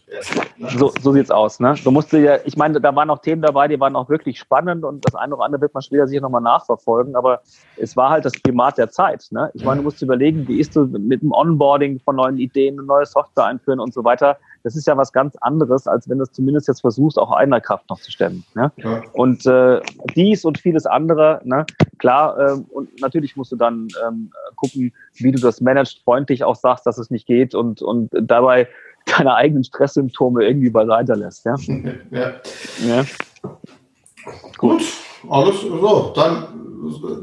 [0.78, 1.60] So, so sieht's aus.
[1.60, 1.76] Ne?
[1.84, 4.84] Du musst ja, ich meine, da waren noch Themen dabei, die waren auch wirklich spannend
[4.84, 7.42] und das eine oder andere wird man später sicher nochmal nachverfolgen, aber
[7.78, 9.28] es war halt das Primat der Zeit.
[9.32, 9.52] Ne?
[9.54, 13.06] Ich meine, du musst überlegen, wie ist du mit dem Onboarding von neuen Ideen, neue
[13.06, 14.38] Software einführen und so weiter.
[14.64, 17.62] Das ist ja was ganz anderes, als wenn du es zumindest jetzt versuchst, auch einer
[17.62, 18.44] Kraft noch zu stemmen.
[18.56, 18.72] Ne?
[18.78, 19.02] Ja.
[19.14, 19.82] Und äh,
[20.16, 21.66] dies und vieles andere, ne?
[22.00, 26.56] klar, äh, und natürlich musst du dann ähm, gucken, wie du das managst, freundlich auch
[26.56, 28.68] sagst, dass es nicht geht und, und dabei
[29.16, 31.46] deine eigenen Stresssymptome irgendwie beiseite lässt.
[31.46, 31.56] Ja?
[32.12, 32.34] ja.
[32.86, 33.06] ja.
[34.58, 34.82] Gut,
[35.30, 36.14] alles so.
[36.16, 36.48] Dann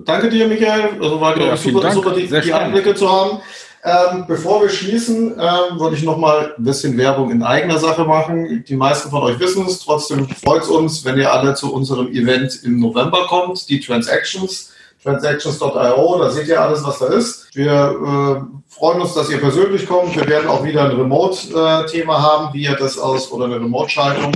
[0.05, 1.01] danke dir, Michael.
[1.01, 3.41] Also war ja, super, super, die, die Einblicke zu haben.
[3.87, 8.05] Ähm, bevor wir schließen, ähm, würde ich noch mal ein bisschen Werbung in eigener Sache
[8.05, 8.65] machen.
[8.67, 9.81] Die meisten von euch wissen es.
[9.81, 14.73] Trotzdem freut es uns, wenn ihr alle zu unserem Event im November kommt, die Transactions
[15.05, 17.55] transactions.io, da seht ihr alles, was da ist.
[17.55, 20.17] Wir äh, freuen uns, dass ihr persönlich kommt.
[20.17, 24.33] Wir werden auch wieder ein Remote-Thema haben, wie ihr das aus, oder eine Remote-Schaltung,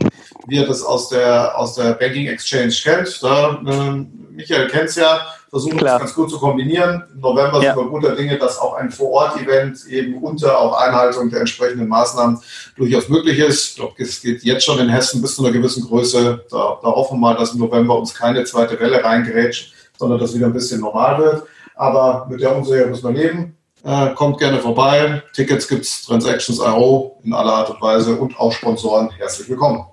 [0.47, 3.23] wie ihr das aus der, aus der Banking Exchange kennt.
[3.23, 5.95] Da, äh, Michael kennt es ja, versuchen Klar.
[5.95, 7.03] das ganz gut zu kombinieren.
[7.15, 7.75] Im November ja.
[7.75, 12.41] sind wir guter Dinge, dass auch ein Vor-Ort-Event eben unter auch Einhaltung der entsprechenden Maßnahmen
[12.77, 13.71] durchaus möglich ist.
[13.71, 16.45] Ich glaube, es geht jetzt schon in Hessen bis zu einer gewissen Größe.
[16.51, 20.35] Da, da hoffen wir mal, dass im November uns keine zweite Welle reingerätscht sondern dass
[20.35, 21.43] wieder ein bisschen normal wird.
[21.75, 23.57] Aber mit der Unsicherheit muss man leben.
[23.85, 25.23] Äh, kommt gerne vorbei.
[25.33, 29.11] Tickets gibt es Transactions.io in aller Art und Weise und auch Sponsoren.
[29.11, 29.85] Herzlich willkommen.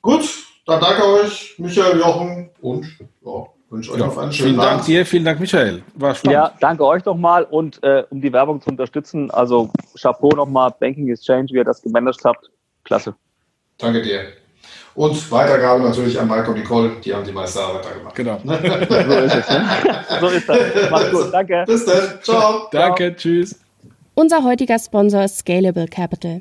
[0.00, 0.24] Gut,
[0.64, 2.86] dann danke euch, Michael, Jochen und
[3.24, 5.82] ja, wünsche euch ja, noch einen schönen Vielen Dank dir, vielen Dank, Michael.
[5.96, 6.32] War spannend.
[6.32, 9.70] Ja, danke euch nochmal und äh, um die Werbung zu unterstützen, also
[10.00, 12.50] Chapeau nochmal, Banking Exchange, wie ihr das gemanagt habt.
[12.84, 13.14] Klasse.
[13.78, 14.32] Danke dir.
[14.96, 18.14] Und Weitergabe natürlich an Mike und Nicole, die haben die meiste Arbeit da gemacht.
[18.14, 18.40] Genau.
[18.42, 19.48] so ist es.
[19.48, 19.68] Ne?
[20.20, 20.58] So ist das.
[20.90, 21.28] Mach's gut.
[21.32, 21.64] Danke.
[21.66, 22.22] Bis dann.
[22.22, 22.68] Ciao.
[22.72, 23.14] Danke.
[23.14, 23.60] Tschüss.
[24.14, 26.40] Unser heutiger Sponsor ist Scalable Capital.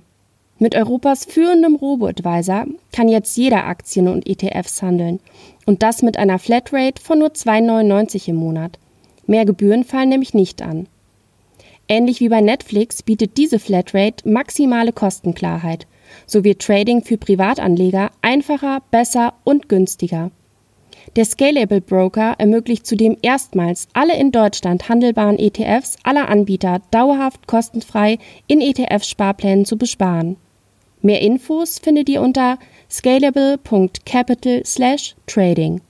[0.57, 5.19] Mit Europas führendem Robo-Advisor kann jetzt jeder Aktien und ETFs handeln.
[5.65, 8.79] Und das mit einer Flatrate von nur 2,99 im Monat.
[9.27, 10.87] Mehr Gebühren fallen nämlich nicht an.
[11.89, 15.87] Ähnlich wie bei Netflix bietet diese Flatrate maximale Kostenklarheit–
[16.26, 20.32] so wird Trading für Privatanleger einfacher, besser und günstiger.
[21.16, 28.20] Der Scalable Broker ermöglicht zudem erstmals alle in Deutschland handelbaren ETFs aller Anbieter dauerhaft kostenfrei
[28.47, 30.38] in ETF-Sparplänen zu besparen.
[31.01, 32.59] Mehr Infos findet ihr unter
[32.89, 35.82] scalable.capital/trading.